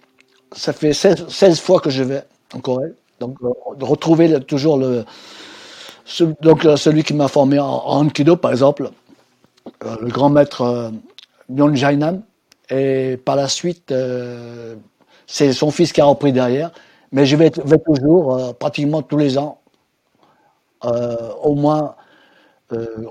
Ça 0.53 0.73
fait 0.73 0.93
16, 0.93 1.27
16 1.29 1.61
fois 1.61 1.81
que 1.81 1.91
je 1.91 2.03
vais 2.03 2.23
en 2.55 2.61
Corée. 2.61 2.93
Donc, 3.21 3.37
de 3.79 3.85
retrouver 3.85 4.41
toujours 4.41 4.77
le 4.77 5.05
donc 6.43 6.67
celui 6.77 7.03
qui 7.03 7.15
m'a 7.15 7.29
formé 7.29 7.59
en, 7.59 7.67
en 7.67 8.07
par 8.37 8.51
exemple, 8.51 8.91
le 9.83 10.09
grand 10.09 10.29
maître 10.29 10.61
euh, 10.61 10.91
Myon 11.49 11.75
Jainam 11.75 12.23
et 12.71 13.19
par 13.25 13.37
la 13.37 13.49
suite, 13.49 13.93
euh, 13.93 14.75
c'est 15.27 15.53
son 15.53 15.71
fils 15.71 15.93
qui 15.93 16.01
a 16.01 16.05
repris 16.05 16.33
derrière. 16.33 16.71
Mais 17.13 17.27
je 17.27 17.37
vais, 17.37 17.51
vais 17.65 17.79
toujours, 17.79 18.35
euh, 18.35 18.53
pratiquement 18.53 19.03
tous 19.03 19.17
les 19.17 19.39
ans, 19.39 19.61
euh, 19.64 19.64
au 21.43 21.55
moins 21.55 21.97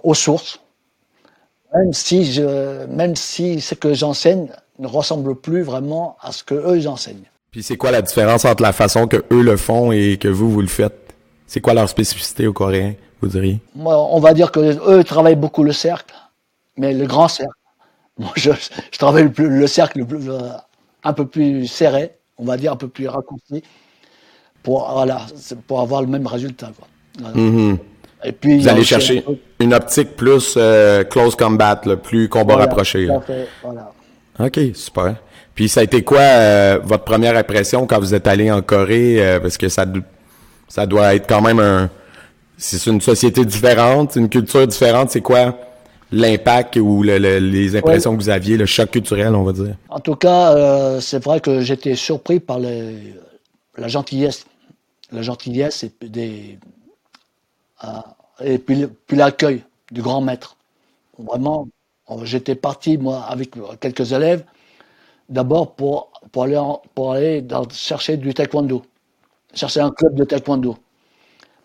aux 0.04 0.14
sources. 0.14 0.60
Même 1.74 1.94
si, 1.94 2.32
je, 2.32 2.86
même 2.86 3.16
si 3.16 3.60
ce 3.60 3.74
que 3.74 3.94
j'enseigne 3.94 4.50
ne 4.80 4.88
ressemble 4.88 5.36
plus 5.36 5.64
vraiment 5.64 6.18
à 6.22 6.32
ce 6.32 6.44
que 6.44 6.54
eux 6.54 6.88
enseignent. 6.88 7.30
Puis 7.52 7.64
c'est 7.64 7.78
quoi 7.78 7.92
la 7.92 8.02
différence 8.02 8.46
entre 8.46 8.64
la 8.64 8.74
façon 8.74 9.08
que 9.08 9.24
eux 9.32 9.42
le 9.42 9.58
font 9.58 9.92
et 9.92 10.18
que 10.18 10.28
vous, 10.28 10.52
vous 10.52 10.62
le 10.62 10.68
faites? 10.68 11.14
C'est 11.48 11.62
quoi 11.62 11.74
leur 11.74 11.88
spécificité 11.88 12.48
aux 12.48 12.54
Coréens, 12.54 12.94
vous 13.22 13.28
diriez? 13.28 13.60
Moi, 13.76 13.96
on 13.96 14.20
va 14.20 14.34
dire 14.34 14.52
que 14.52 14.60
eux 14.60 15.04
travaillent 15.04 15.36
beaucoup 15.36 15.64
le 15.64 15.72
cercle, 15.72 16.16
mais 16.78 16.94
le 16.94 17.06
grand 17.06 17.28
cercle. 17.28 17.54
Moi, 18.18 18.32
je, 18.36 18.52
je 18.92 18.98
travaille 18.98 19.32
le, 19.38 19.68
cercle 19.68 20.06
euh, 20.12 20.50
un 21.04 21.14
peu 21.14 21.28
plus 21.28 21.68
serré, 21.68 22.16
on 22.38 22.46
va 22.46 22.58
dire 22.58 22.72
un 22.72 22.76
peu 22.76 22.88
plus 22.88 23.08
raccourci, 23.08 23.64
pour, 24.62 24.92
voilà, 24.92 25.26
pour 25.68 25.82
avoir 25.82 26.02
le 26.02 26.08
même 26.08 26.26
résultat. 26.26 26.72
Quoi. 26.78 26.88
Mm-hmm. 27.22 27.78
Et 28.26 28.32
puis, 28.32 28.60
Vous 28.60 28.68
allez 28.68 28.84
chercher 28.84 29.24
une 29.60 29.74
optique 29.74 30.16
plus 30.16 30.56
euh, 30.58 31.04
close 31.04 31.36
combat, 31.36 31.76
plus 31.76 32.30
combat 32.30 32.56
rapproché. 32.56 33.08
voilà. 33.64 33.92
OK, 34.40 34.60
super. 34.74 35.16
Puis 35.54 35.70
ça 35.70 35.82
a 35.82 35.84
été 35.84 36.04
quoi 36.04 36.20
euh, 36.20 36.80
votre 36.84 37.04
première 37.04 37.38
impression 37.38 37.86
quand 37.86 38.00
vous 38.00 38.16
êtes 38.16 38.28
allé 38.28 38.52
en 38.52 38.62
Corée? 38.62 39.40
parce 39.42 39.58
que 39.58 39.70
ça, 39.70 39.86
ça 40.68 40.86
doit 40.86 41.16
être 41.16 41.28
quand 41.28 41.42
même 41.42 41.60
un... 41.60 41.90
C'est 42.58 42.86
une 42.90 43.02
société 43.02 43.46
différente, 43.46 44.16
une 44.16 44.30
culture 44.30 44.66
différente. 44.66 45.12
C'est 45.12 45.22
quoi 45.22 45.56
l'impact 46.14 46.76
ou 46.78 47.04
les 47.04 47.76
impressions 47.76 48.16
que 48.16 48.22
vous 48.22 48.30
aviez, 48.30 48.56
le 48.56 48.66
choc 48.66 48.92
culturel, 48.92 49.36
on 49.36 49.44
va 49.44 49.52
dire? 49.52 49.76
En 49.90 50.00
tout 50.00 50.16
cas, 50.16 50.56
euh, 50.56 51.00
c'est 51.02 51.22
vrai 51.24 51.40
que 51.40 51.62
j'étais 51.62 51.96
surpris 51.96 52.40
par 52.40 52.60
la 52.60 53.88
gentillesse. 53.88 54.46
La 55.12 55.22
gentillesse 55.22 55.86
des, 56.02 56.30
euh, 56.30 56.68
et 58.44 58.58
puis, 58.58 58.88
puis 59.08 59.18
l'accueil 59.18 59.64
du 59.92 60.02
grand 60.02 60.22
maître. 60.22 60.58
Vraiment, 61.18 61.68
j'étais 62.24 62.56
parti, 62.56 62.98
moi, 62.98 63.22
avec 63.24 63.52
quelques 63.80 64.12
élèves, 64.12 64.44
d'abord 65.30 65.76
pour, 65.76 66.12
pour 66.32 66.44
aller, 66.44 66.62
pour 66.96 67.14
aller 67.14 67.46
chercher 67.72 68.18
du 68.18 68.34
taekwondo, 68.34 68.84
chercher 69.54 69.82
un 69.82 69.92
club 69.92 70.16
de 70.16 70.24
taekwondo. 70.24 70.78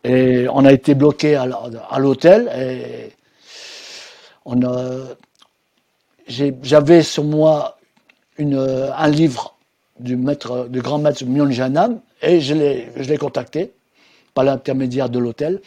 Et 0.04 0.46
on 0.52 0.64
a 0.64 0.72
été 0.72 0.94
bloqué 0.94 1.34
à 1.34 1.98
l'hôtel 1.98 2.50
et 2.56 3.12
j'avais 6.28 7.02
sur 7.02 7.24
moi 7.24 7.78
une, 8.36 8.56
un 8.56 9.08
livre 9.08 9.56
du 9.98 10.16
maître, 10.16 10.68
du 10.68 10.80
grand 10.80 10.98
maître 10.98 11.24
Myon 11.24 11.50
Janam, 11.50 12.00
et 12.22 12.40
je 12.40 12.54
l'ai 12.54 13.18
contacté 13.18 13.72
par 14.34 14.44
l'intermédiaire 14.44 15.08
de 15.08 15.18
l'hôtel, 15.18 15.60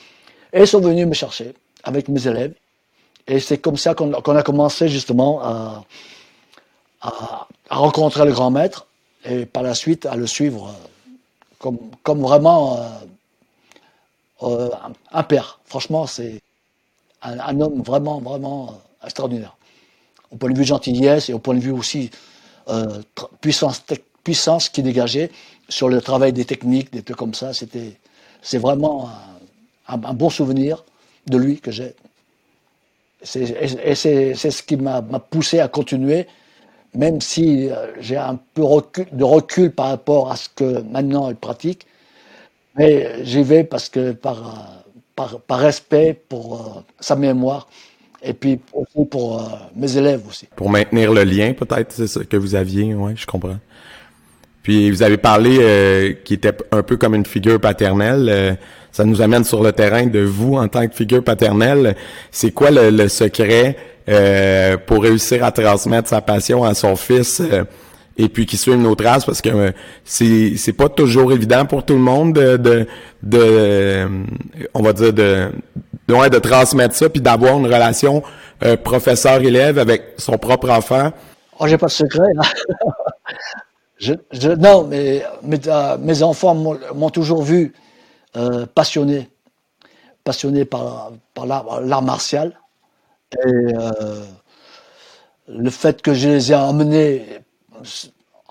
et 0.54 0.62
ils 0.62 0.68
sont 0.68 0.82
venus 0.82 1.08
me 1.08 1.14
chercher 1.14 1.54
avec 1.84 2.08
mes 2.08 2.28
élèves. 2.28 2.54
Et 3.28 3.40
c'est 3.40 3.58
comme 3.58 3.78
ça 3.78 3.94
qu'on, 3.94 4.14
a 4.14 4.44
commencé 4.44 4.90
justement 4.90 5.42
à, 5.42 5.86
rencontrer 7.70 8.26
le 8.26 8.32
grand 8.32 8.52
maître, 8.52 8.88
et 9.24 9.46
par 9.46 9.64
la 9.64 9.76
suite 9.76 10.06
à 10.06 10.16
le 10.16 10.28
suivre 10.28 10.70
euh, 10.70 11.72
comme, 12.04 12.22
vraiment 12.22 12.78
euh, 12.78 12.90
euh, 14.44 14.70
un 15.12 15.24
père. 15.24 15.60
Franchement, 15.66 16.08
c'est 16.08 16.42
un, 17.22 17.62
homme 17.62 17.82
vraiment, 17.82 18.20
vraiment 18.20 18.82
extraordinaire. 19.04 19.56
Au 20.32 20.38
point 20.38 20.50
de 20.50 20.58
vue 20.58 20.64
gentillesse 20.64 21.30
et 21.30 21.34
au 21.34 21.40
point 21.40 21.54
de 21.54 21.60
vue 21.60 21.72
aussi 21.72 22.10
euh, 22.70 23.02
puissance, 23.42 24.70
qui 24.70 24.84
dégageait 24.84 25.32
sur 25.70 25.90
le 25.90 26.02
travail 26.02 26.34
des 26.34 26.46
techniques, 26.46 26.92
des 26.92 27.04
trucs 27.04 27.18
comme 27.18 27.34
ça. 27.34 27.54
C'était, 27.54 27.98
c'est 28.42 28.58
vraiment 28.58 29.10
bon 29.98 30.30
souvenir 30.30 30.84
de 31.28 31.38
lui 31.38 31.60
que 31.60 31.72
j'ai. 31.72 31.96
Et 33.36 33.96
c'est 33.96 34.34
ce 34.34 34.64
qui 34.64 34.78
m'a 34.78 35.02
poussé 35.02 35.60
à 35.60 35.68
continuer, 35.68 36.28
même 36.96 37.22
si 37.22 37.70
euh, 37.70 37.88
j'ai 38.00 38.18
un 38.18 38.40
peu 38.54 38.64
de 39.12 39.24
recul 39.24 39.72
par 39.72 39.90
rapport 39.90 40.32
à 40.32 40.36
ce 40.36 40.50
que 40.50 40.82
maintenant 40.82 41.30
il 41.30 41.36
pratique. 41.36 41.86
Mais 42.78 43.24
j'y 43.24 43.44
vais 43.44 43.64
parce 43.64 43.90
que 43.90 44.12
par 44.14 44.82
par, 45.16 45.60
respect 45.60 46.20
pour 46.28 46.56
euh, 46.56 46.82
sa 47.00 47.16
mémoire 47.16 47.68
et 48.24 48.34
puis 48.34 48.60
aussi 48.74 49.06
pour 49.10 49.40
euh, 49.40 49.46
mes 49.76 49.98
élèves 49.98 50.28
aussi. 50.28 50.48
Pour 50.56 50.70
maintenir 50.70 51.14
le 51.14 51.24
lien, 51.24 51.54
peut-être, 51.54 51.92
c'est 51.92 52.08
ça 52.08 52.24
que 52.24 52.38
vous 52.38 52.56
aviez, 52.56 52.94
oui, 52.94 53.14
je 53.16 53.26
comprends. 53.26 53.58
Puis 54.64 54.92
vous 54.92 55.04
avez 55.04 55.18
parlé 55.18 55.58
euh, 55.60 56.14
qui 56.24 56.36
était 56.36 56.54
un 56.72 56.84
peu 56.84 56.98
comme 56.98 57.16
une 57.16 57.26
figure 57.26 57.60
paternelle. 57.60 58.58
ça 58.92 59.06
nous 59.06 59.22
amène 59.22 59.44
sur 59.44 59.64
le 59.64 59.72
terrain 59.72 60.06
de 60.06 60.20
vous 60.20 60.56
en 60.56 60.68
tant 60.68 60.88
que 60.88 60.96
figure 60.96 61.24
paternelle. 61.24 61.96
C'est 62.32 62.52
quoi 62.52 62.70
le, 62.72 63.08
secret 63.08 63.78
pour 64.86 65.04
réussir 65.04 65.44
à 65.44 65.52
transmettre 65.52 66.10
sa 66.10 66.22
passion 66.22 66.64
à 66.64 66.74
son 66.74 66.96
fils 66.96 67.42
et 68.18 68.30
puis 68.30 68.46
qui 68.46 68.58
suivent 68.58 68.78
nos 68.78 68.96
traces? 68.96 69.26
Parce 69.26 69.42
que 69.42 69.50
euh, 69.50 69.72
c'est 70.04 70.56
c'est 70.58 70.74
pas 70.74 70.90
toujours 70.90 71.32
évident 71.32 71.66
pour 71.66 71.86
tout 71.86 71.94
le 71.94 72.00
monde 72.00 72.34
de 72.34 72.58
de, 72.58 72.88
euh, 73.34 74.08
on 74.74 74.82
va 74.82 74.94
dire 74.94 75.14
de 75.14 75.50
de, 76.08 76.30
de 76.30 76.40
transmettre 76.40 76.96
ça 76.96 77.10
puis 77.10 77.22
d'avoir 77.22 77.58
une 77.58 77.66
relation 77.66 78.24
euh, 78.64 78.78
professeur 78.78 79.42
élève 79.42 79.80
avec 79.80 80.14
son 80.18 80.38
propre 80.38 80.70
enfant. 80.70 81.12
Oh, 81.60 81.68
j'ai 81.68 81.78
pas 81.78 81.88
de 81.88 81.92
secret. 81.92 82.32
Hein. 82.38 82.44
Je, 84.02 84.50
non, 84.56 84.84
mais 84.88 85.24
mes, 85.44 85.60
euh, 85.68 85.98
mes 86.00 86.24
enfants 86.24 86.56
m'ont 86.56 87.10
toujours 87.12 87.44
vu 87.44 87.72
euh, 88.36 88.66
passionné, 88.66 89.30
passionné 90.24 90.66
par, 90.66 91.12
par 91.36 91.46
l'art 91.46 92.02
martial. 92.02 92.60
Et 93.34 93.48
euh, 93.48 94.24
le 95.48 95.70
fait 95.70 96.02
que 96.02 96.16
je 96.16 96.30
les 96.30 96.52
ai 96.52 96.56
emmenés 96.56 97.26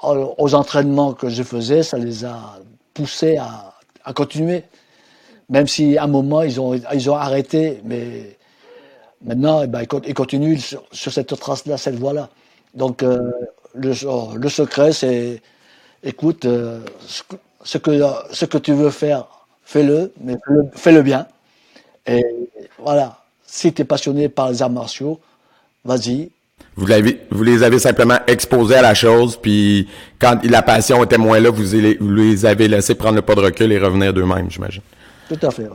aux 0.03 0.55
entraînements 0.55 1.15
que 1.15 1.29
je 1.29 1.43
faisais, 1.43 1.83
ça 1.83 1.99
les 1.99 2.25
a 2.25 2.61
poussés 2.95 3.37
à, 3.37 4.13
continuer. 4.15 4.63
Même 5.49 5.67
si 5.67 5.99
à 5.99 6.05
un 6.05 6.07
moment 6.07 6.43
ils 6.43 6.61
ont, 6.61 6.75
ils 6.75 7.11
ont 7.11 7.17
arrêté, 7.17 7.81
mais 7.85 8.37
maintenant 9.21 9.63
eh 9.63 9.67
ben, 9.67 9.83
ils 9.83 9.89
con- 9.89 10.03
ils 10.07 10.15
continuent 10.15 10.59
sur, 10.59 11.13
cette 11.13 11.37
trace-là, 11.39 11.77
cette 11.77 11.97
voie-là. 11.97 12.29
Donc 12.75 13.03
le, 13.75 13.93
le 14.37 14.49
secret, 14.49 14.93
c'est 14.93 15.43
écoute, 16.03 16.45
euh, 16.45 16.81
ce, 17.07 17.23
que, 17.23 17.37
ce, 18.33 18.45
que, 18.45 18.59
tu 18.59 18.73
veux 18.73 18.91
faire, 18.91 19.27
fais-le, 19.65 20.13
mais 20.23 20.37
fais-le 20.75 21.03
bien. 21.03 21.27
Et 22.07 22.25
voilà, 22.79 23.19
si 23.47 23.73
tu 23.73 23.83
es 23.83 23.85
passionné 23.85 24.29
par 24.29 24.51
les 24.51 24.63
arts 24.63 24.71
martiaux, 24.71 25.21
vas-y. 25.85 26.31
Vous, 26.77 26.87
vous 27.31 27.43
les 27.43 27.63
avez 27.63 27.79
simplement 27.79 28.19
exposés 28.27 28.77
à 28.77 28.83
la 28.83 28.95
chose, 28.95 29.37
puis 29.37 29.89
quand 30.19 30.39
la 30.45 30.63
passion 30.63 31.03
était 31.05 31.19
moins 31.19 31.41
là, 31.41 31.51
vous 31.51 31.75
les, 31.77 31.97
vous 31.97 32.11
les 32.11 32.47
avez 32.47 32.69
laissés 32.69 32.95
prendre 32.95 33.17
le 33.17 33.23
pas 33.23 33.35
de 33.35 33.41
recul 33.41 33.73
et 33.73 33.79
revenir 33.79 34.13
d'eux-mêmes, 34.13 34.51
j'imagine. 34.51 34.83
Tout 35.29 35.47
à 35.47 35.51
fait. 35.51 35.69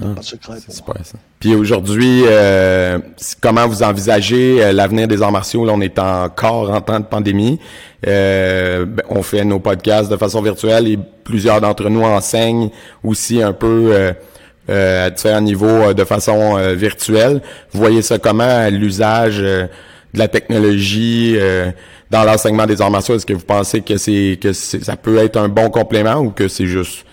Ah, 0.00 0.14
pas 0.14 0.20
de 0.20 0.24
secret 0.24 0.54
pour 0.64 0.74
C'est 0.74 0.86
moi. 0.86 0.94
pas 0.96 1.04
ça. 1.04 1.18
Puis 1.40 1.54
aujourd'hui, 1.54 2.22
euh, 2.26 2.98
comment 3.40 3.66
vous 3.66 3.82
envisagez 3.82 4.62
euh, 4.62 4.72
l'avenir 4.72 5.08
des 5.08 5.22
arts 5.22 5.32
martiaux? 5.32 5.64
Là, 5.64 5.72
on 5.74 5.80
est 5.80 5.98
encore 5.98 6.70
en 6.70 6.80
temps 6.80 7.00
de 7.00 7.04
pandémie. 7.04 7.58
Euh, 8.06 8.84
ben, 8.84 9.02
on 9.10 9.22
fait 9.22 9.44
nos 9.44 9.58
podcasts 9.58 10.10
de 10.10 10.16
façon 10.16 10.40
virtuelle 10.42 10.86
et 10.88 10.98
plusieurs 11.24 11.60
d'entre 11.60 11.88
nous 11.88 12.02
enseignent 12.04 12.70
aussi 13.02 13.42
un 13.42 13.52
peu 13.52 13.90
euh, 13.92 14.12
euh, 14.70 15.06
à 15.06 15.10
différents 15.10 15.40
niveaux 15.40 15.66
euh, 15.66 15.94
de 15.94 16.04
façon 16.04 16.56
virtuelle. 16.74 17.40
Vous 17.72 17.80
voyez 17.80 18.02
ça 18.02 18.18
comment, 18.18 18.68
l'usage 18.70 19.38
de 19.38 19.68
la 20.14 20.28
technologie 20.28 21.34
euh, 21.36 21.70
dans 22.10 22.24
l'enseignement 22.24 22.66
des 22.66 22.80
arts 22.80 22.90
martiaux? 22.90 23.16
Est-ce 23.16 23.26
que 23.26 23.34
vous 23.34 23.44
pensez 23.44 23.80
que 23.80 23.96
c'est 23.96 24.38
que 24.40 24.52
ça 24.52 24.96
peut 24.96 25.18
être 25.18 25.36
un 25.36 25.48
bon 25.48 25.70
complément 25.70 26.16
ou 26.16 26.30
que 26.30 26.48
c'est 26.48 26.66
juste 26.66 27.04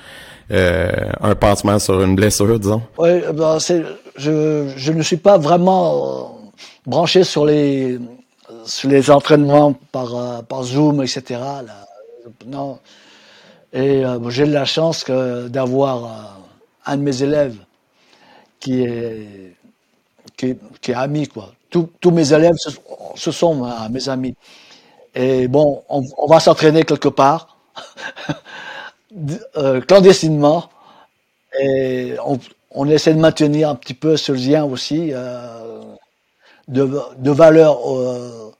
euh, 0.51 1.11
un 1.21 1.35
pansement 1.35 1.79
sur 1.79 2.01
une 2.01 2.15
blessure, 2.15 2.59
disons? 2.59 2.81
Ouais, 2.97 3.23
ben, 3.33 3.59
c'est, 3.59 3.83
je, 4.17 4.71
je 4.75 4.91
ne 4.91 5.01
suis 5.01 5.17
pas 5.17 5.37
vraiment 5.37 5.95
euh, 5.95 6.49
branché 6.85 7.23
sur 7.23 7.45
les, 7.45 7.99
sur 8.65 8.89
les 8.89 9.09
entraînements 9.09 9.73
par, 9.91 10.15
euh, 10.15 10.41
par 10.41 10.63
Zoom, 10.63 11.01
etc. 11.01 11.23
Là. 11.29 11.85
Non. 12.45 12.79
Et 13.73 14.05
euh, 14.05 14.29
j'ai 14.29 14.45
la 14.45 14.65
chance 14.65 15.03
que, 15.03 15.47
d'avoir 15.47 16.37
un 16.85 16.97
de 16.97 17.01
mes 17.01 17.23
élèves 17.23 17.57
qui 18.59 18.83
est, 18.83 19.55
qui 20.37 20.55
qui 20.81 20.91
est 20.91 20.95
ami, 20.95 21.27
quoi. 21.27 21.51
Tous, 21.69 22.11
mes 22.11 22.31
élèves, 22.31 22.55
ce, 23.15 23.31
sont 23.31 23.69
mes 23.89 24.07
amis. 24.07 24.33
Et 25.13 25.49
bon, 25.49 25.83
on, 25.89 26.03
on 26.17 26.27
va 26.27 26.39
s'entraîner 26.39 26.83
quelque 26.83 27.09
part, 27.09 27.57
euh, 29.57 29.81
clandestinement. 29.81 30.69
Et 31.61 32.15
on, 32.25 32.39
on 32.71 32.89
essaie 32.89 33.13
de 33.13 33.19
maintenir 33.19 33.69
un 33.69 33.75
petit 33.75 33.93
peu 33.93 34.17
ce 34.17 34.31
lien 34.31 34.65
aussi 34.65 35.11
euh, 35.13 35.81
de, 36.67 36.89
de 37.17 37.31
valeur 37.31 37.79
euh, 37.87 38.51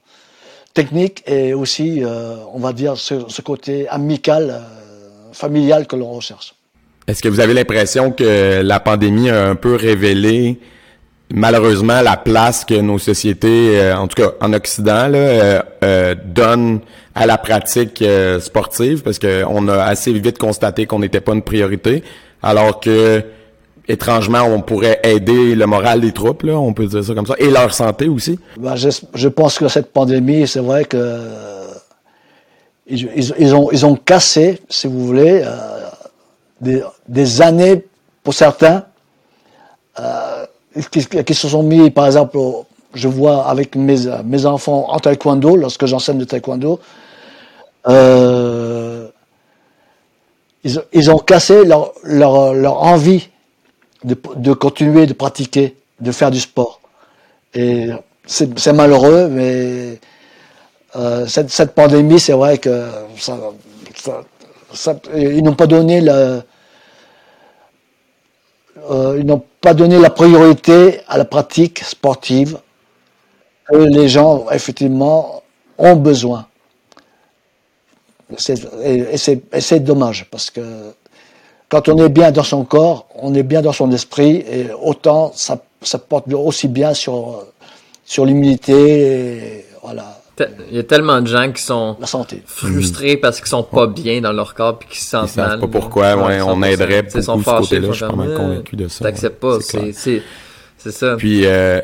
technique 0.74 1.24
et 1.28 1.54
aussi, 1.54 2.04
euh, 2.04 2.36
on 2.54 2.60
va 2.60 2.74
dire, 2.74 2.98
ce, 2.98 3.28
ce 3.28 3.42
côté 3.42 3.88
amical, 3.90 4.62
familial 5.34 5.86
que 5.88 5.96
l'on 5.96 6.12
recherche. 6.12 6.56
Est-ce 7.08 7.22
que 7.22 7.28
vous 7.30 7.40
avez 7.40 7.54
l'impression 7.54 8.12
que 8.12 8.62
la 8.62 8.80
pandémie 8.80 9.30
a 9.30 9.48
un 9.48 9.56
peu 9.56 9.76
révélé 9.76 10.60
malheureusement 11.34 12.02
la 12.02 12.18
place 12.18 12.66
que 12.66 12.76
nos 12.76 13.00
sociétés, 13.00 13.80
euh, 13.80 13.98
en 13.98 14.08
tout 14.08 14.22
cas 14.22 14.32
en 14.42 14.54
Occident, 14.54 15.08
là, 15.08 15.18
euh, 15.18 15.62
euh, 15.84 16.16
donnent 16.26 16.80
à 17.14 17.26
la 17.26 17.38
pratique 17.38 18.02
euh, 18.02 18.40
sportive 18.40 19.02
parce 19.02 19.20
qu'on 19.20 19.68
a 19.68 19.84
assez 19.84 20.14
vite 20.14 20.38
constaté 20.38 20.86
qu'on 20.86 21.00
n'était 21.00 21.22
pas 21.22 21.34
une 21.34 21.42
priorité, 21.42 22.04
alors 22.44 22.80
que 22.80 23.24
étrangement 23.88 24.42
on 24.44 24.62
pourrait 24.62 25.00
aider 25.04 25.56
le 25.56 25.66
moral 25.66 26.02
des 26.02 26.12
troupes, 26.12 26.44
là, 26.44 26.54
on 26.58 26.74
peut 26.74 26.88
dire 26.88 27.04
ça 27.04 27.14
comme 27.14 27.26
ça, 27.26 27.36
et 27.38 27.50
leur 27.50 27.74
santé 27.74 28.08
aussi. 28.08 28.40
Ben, 28.58 28.76
je, 28.76 28.90
je 29.14 29.28
pense 29.28 29.58
que 29.58 29.68
cette 29.68 29.92
pandémie, 29.94 30.48
c'est 30.48 30.60
vrai 30.60 30.86
que 30.86 31.20
ils, 32.88 33.10
ils, 33.16 33.34
ils 33.40 33.56
ont, 33.56 33.72
ils 33.72 33.86
ont 33.86 33.96
cassé, 33.96 34.62
si 34.70 34.88
vous 34.88 35.06
voulez, 35.06 35.42
euh, 35.44 35.90
des, 36.62 36.84
des 37.08 37.42
années 37.42 37.84
pour 38.24 38.34
certains 38.34 38.86
euh, 40.00 40.46
qui, 40.92 41.34
se 41.34 41.48
sont 41.48 41.64
mis, 41.64 41.90
par 41.90 42.06
exemple, 42.06 42.38
je 42.94 43.08
vois 43.08 43.48
avec 43.48 43.76
mes, 43.76 43.98
mes 44.24 44.46
enfants 44.46 44.88
en 44.90 45.00
taekwondo, 45.00 45.56
lorsque 45.56 45.86
j'enseigne 45.86 46.20
le 46.20 46.26
taekwondo, 46.26 46.80
euh, 47.88 49.08
ils, 50.64 51.12
ont 51.12 51.20
cassé 51.20 51.64
leur, 51.64 51.94
leur, 52.04 52.54
leur 52.54 52.82
envie 52.82 53.30
de, 54.04 54.18
de 54.36 54.54
continuer 54.54 55.06
de 55.06 55.14
pratiquer, 55.14 55.76
de 56.00 56.12
faire 56.12 56.32
du 56.32 56.40
sport. 56.40 56.80
Et 57.54 57.90
c'est 58.26 58.74
malheureux, 58.74 59.28
mais 59.28 60.00
euh, 60.96 61.28
cette, 61.28 61.50
cette 61.50 61.74
pandémie, 61.76 62.20
c'est 62.20 62.34
vrai 62.34 62.58
que 62.58 62.90
ils 65.16 65.44
n'ont 65.44 65.56
pas 65.56 65.68
donné 65.68 66.02
le, 66.02 66.42
euh, 68.90 69.18
ils 69.20 69.26
n'ont 69.26 69.44
pas 69.62 69.74
donné 69.74 70.00
la 70.00 70.10
priorité 70.10 71.02
à 71.08 71.18
la 71.18 71.26
pratique 71.26 71.80
sportive 71.84 72.58
que 73.68 73.78
les 73.78 74.08
gens 74.08 74.46
effectivement 74.52 75.44
ont 75.78 75.96
besoin. 75.96 76.48
Et, 78.84 79.18
c'est 79.18 79.80
dommage 79.80 80.28
parce 80.32 80.50
que 80.50 80.94
quand 81.70 81.90
on 81.90 81.98
est 82.04 82.10
bien 82.10 82.32
dans 82.32 82.44
son 82.44 82.64
corps, 82.64 83.08
on 83.16 83.34
est 83.34 83.44
bien 83.44 83.62
dans 83.62 83.74
son 83.74 83.92
esprit 83.92 84.44
et 84.50 84.68
autant 84.82 85.32
ça, 85.36 85.62
ça 85.82 86.00
porte 86.00 86.32
aussi 86.34 86.68
bien 86.68 86.94
sur, 86.94 87.46
sur 88.04 88.26
l'immunité 88.26 89.66
voilà, 89.86 90.15
Il 90.70 90.76
y 90.76 90.80
a 90.80 90.84
tellement 90.84 91.22
de 91.22 91.28
gens 91.28 91.50
qui 91.52 91.62
sont 91.64 91.96
la 92.00 92.08
santé. 92.08 92.42
frustrés 92.46 93.16
parce 93.16 93.40
qu'ils 93.40 93.48
sont 93.48 93.64
pas 93.64 93.88
bien 93.88 94.20
dans 94.20 94.34
leur 94.34 94.54
corps 94.54 94.78
puis 94.80 94.90
qui 94.90 95.00
se 95.02 95.10
sentent 95.12 95.30
Ils 95.30 95.34
savent 95.34 95.50
mal. 95.52 95.60
pas 95.62 95.68
pourquoi, 95.68 96.16
ouais, 96.18 96.42
on 96.42 96.60
100%. 96.60 96.66
aiderait 96.66 97.06
ils 97.16 97.24
sont 97.24 97.38
beaucoup 97.38 97.64
ce 97.64 97.70
côté-là, 97.70 97.88
je 97.90 97.94
suis 97.94 98.06
pas 98.06 98.16
mal 98.16 98.30
euh, 98.30 98.38
convaincu 98.38 98.76
de 98.76 98.88
ça, 98.90 99.06
T'acceptes 99.06 99.42
ouais, 99.44 99.58
pas, 99.58 99.62
c'est 99.62 100.22
c'est 100.78 100.92
ça. 100.92 101.16
Puis 101.18 101.46
euh, 101.46 101.80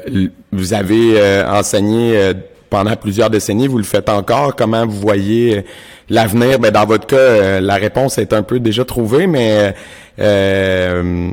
vous 0.51 0.73
avez 0.73 1.19
euh, 1.19 1.47
enseigné 1.49 2.17
euh, 2.17 2.33
pendant 2.69 2.95
plusieurs 2.95 3.29
décennies, 3.29 3.67
vous 3.67 3.77
le 3.77 3.83
faites 3.83 4.09
encore. 4.09 4.55
Comment 4.55 4.85
vous 4.85 4.99
voyez 4.99 5.57
euh, 5.57 5.61
l'avenir? 6.09 6.59
Ben 6.59 6.71
dans 6.71 6.85
votre 6.85 7.07
cas, 7.07 7.15
euh, 7.15 7.61
la 7.61 7.75
réponse 7.75 8.17
est 8.17 8.31
un 8.33 8.43
peu 8.43 8.59
déjà 8.59 8.83
trouvée, 8.85 9.27
mais 9.27 9.73
euh, 10.19 11.31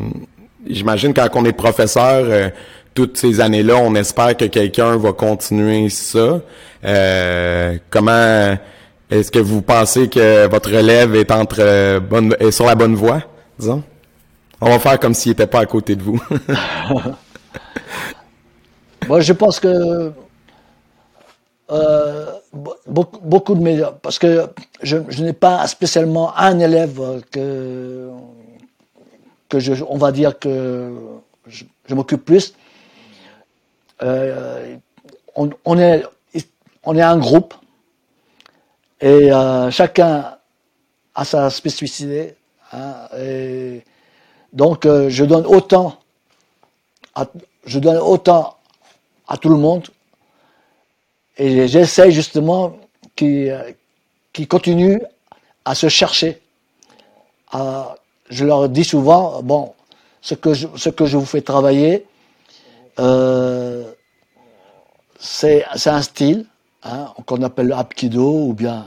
j'imagine 0.69 1.13
quand 1.13 1.29
on 1.35 1.45
est 1.45 1.53
professeur. 1.53 2.51
Toutes 2.99 3.17
ces 3.17 3.41
années-là, 3.41 3.77
on 3.77 3.95
espère 3.95 4.37
que 4.37 4.47
quelqu'un 4.47 4.97
va 4.97 5.13
continuer 5.13 5.89
ça. 5.89 6.41
Euh, 6.85 7.79
comment 7.91 8.57
est-ce 9.09 9.31
que 9.31 9.39
vous 9.39 9.63
pensez 9.63 10.09
que 10.09 10.49
votre 10.49 10.73
relève 10.73 11.15
est 11.15 11.31
entre 11.31 11.59
euh, 11.61 12.01
bonne 12.01 12.35
est 12.41 12.51
sur 12.51 12.67
la 12.67 12.75
bonne 12.75 12.97
voie, 12.97 13.23
disons? 13.57 13.85
On 14.61 14.69
va 14.69 14.81
faire 14.81 14.99
comme 14.99 15.15
s'il 15.15 15.31
était 15.31 15.47
pas 15.47 15.61
à 15.61 15.67
côté 15.67 15.95
de 15.95 16.03
vous. 16.03 16.21
Moi, 19.07 19.21
je 19.21 19.33
pense 19.33 19.61
que 19.61 20.11
euh, 21.71 22.27
be- 22.53 23.21
beaucoup, 23.23 23.55
de 23.55 23.61
mes... 23.61 23.81
Parce 24.03 24.19
que 24.19 24.49
je, 24.83 24.97
n'ai 25.23 25.35
pas 25.35 25.65
spécialement 25.69 26.37
un 26.37 26.59
élève 26.59 27.01
que, 27.31 28.09
que 29.49 29.61
je, 29.61 29.85
on 29.89 29.99
va 29.99 30.11
dire 30.11 30.37
que 30.37 30.91
je 31.47 31.95
m'occupe 31.95 32.25
plus. 32.25 32.55
Euh, 34.03 34.77
on, 35.35 35.79
est, 35.79 36.05
on 36.85 36.97
est 36.97 37.03
un 37.03 37.19
groupe 37.19 37.55
et 39.01 39.33
euh, 39.33 39.71
chacun 39.71 40.37
a 41.15 41.25
sa 41.25 41.51
spécificité. 41.51 42.35
hein, 42.73 43.09
et 43.19 43.85
donc, 44.53 44.87
euh, 44.87 45.09
je 45.11 45.25
donne 45.25 45.47
autant 45.47 45.99
à, 47.15 47.27
je 47.65 47.79
donne 47.79 47.99
autant 47.99 48.57
à 49.27 49.37
tout 49.37 49.49
le 49.49 49.57
monde 49.57 49.87
et 51.37 51.69
j'essaie 51.69 52.11
justement 52.11 52.77
qu'ils 53.15 53.77
qu'ils 54.33 54.49
continuent 54.49 55.03
à 55.65 55.75
se 55.75 55.89
chercher. 55.89 56.41
Je 58.31 58.45
leur 58.45 58.69
dis 58.69 58.85
souvent, 58.85 59.43
bon, 59.43 59.75
ce 60.21 60.35
que 60.35 60.55
je, 60.55 60.69
ce 60.77 60.91
que 60.91 61.07
je 61.07 61.17
vous 61.17 61.25
fais 61.27 61.41
travailler, 61.43 62.07
c'est 65.19 65.65
un 65.87 66.03
style 66.03 66.47
hein, 66.85 67.13
qu'on 67.27 67.43
appelle 67.43 67.69
le 67.69 67.75
Hapkido 67.75 68.47
ou 68.47 68.53
bien 68.53 68.87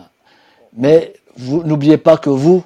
Mais 0.74 1.13
n'oubliez 1.38 1.98
pas 1.98 2.17
que 2.17 2.30
vous, 2.30 2.63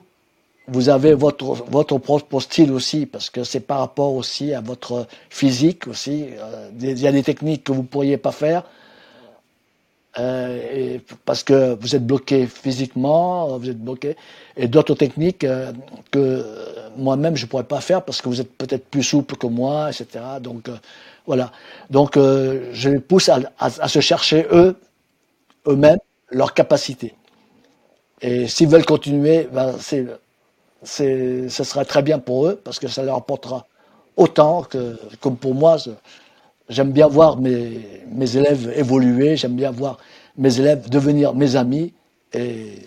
vous 0.67 0.89
avez 0.89 1.13
votre, 1.13 1.45
votre 1.69 1.97
propre 1.97 2.39
style 2.39 2.71
aussi, 2.71 3.05
parce 3.05 3.29
que 3.29 3.43
c'est 3.43 3.59
par 3.59 3.79
rapport 3.79 4.13
aussi 4.13 4.53
à 4.53 4.61
votre 4.61 5.07
physique 5.29 5.87
aussi. 5.87 6.25
Euh, 6.37 6.69
il 6.79 6.99
y 6.99 7.07
a 7.07 7.11
des 7.11 7.23
techniques 7.23 7.63
que 7.63 7.71
vous 7.71 7.81
ne 7.81 7.87
pourriez 7.87 8.17
pas 8.17 8.31
faire, 8.31 8.63
euh, 10.17 10.97
parce 11.25 11.43
que 11.43 11.75
vous 11.79 11.95
êtes 11.95 12.05
bloqué 12.05 12.47
physiquement, 12.47 13.57
vous 13.57 13.69
êtes 13.69 13.83
bloqué, 13.83 14.15
et 14.55 14.67
d'autres 14.67 14.95
techniques 14.95 15.43
euh, 15.43 15.71
que 16.11 16.45
moi-même 16.97 17.35
je 17.35 17.45
pourrais 17.45 17.65
pas 17.65 17.81
faire 17.81 18.01
parce 18.03 18.21
que 18.21 18.29
vous 18.29 18.39
êtes 18.39 18.51
peut-être 18.57 18.85
plus 18.85 19.03
souple 19.03 19.35
que 19.35 19.47
moi, 19.47 19.89
etc. 19.89 20.23
Donc 20.39 20.69
voilà. 21.27 21.51
Donc 21.89 22.15
je 22.15 22.89
les 22.89 22.99
pousse 22.99 23.29
à, 23.29 23.87
se 23.87 23.99
chercher 23.99 24.45
eux, 24.51 24.75
eux-mêmes, 25.67 25.99
leur 26.31 26.53
capacité. 26.53 27.13
Et 28.21 28.47
s'ils 28.47 28.69
veulent 28.69 28.85
continuer, 28.85 29.47
ben, 29.51 29.75
c'est 29.79 30.05
ce 30.85 31.63
sera 31.63 31.85
très 31.85 32.01
bien 32.01 32.19
pour 32.19 32.47
eux 32.47 32.61
parce 32.63 32.79
que 32.79 32.87
ça 32.87 33.03
leur 33.03 33.15
apportera 33.15 33.65
autant 34.17 34.63
que 34.63 34.97
comme 35.19 35.37
pour 35.37 35.55
moi. 35.55 35.77
J'aime 36.67 36.91
bien 36.91 37.07
voir 37.07 37.37
mes, 37.37 38.35
élèves 38.35 38.73
évoluer, 38.75 39.37
j'aime 39.37 39.55
bien 39.55 39.71
voir 39.71 39.99
mes 40.37 40.59
élèves 40.59 40.89
devenir 40.89 41.35
mes 41.35 41.55
amis 41.55 41.93
et 42.33 42.79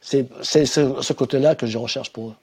c'est 0.00 0.28
ce, 0.42 1.02
ce 1.02 1.12
côté-là 1.12 1.54
que 1.54 1.66
je 1.66 1.76
recherche 1.76 2.12
pour 2.12 2.28
eux. 2.28 2.34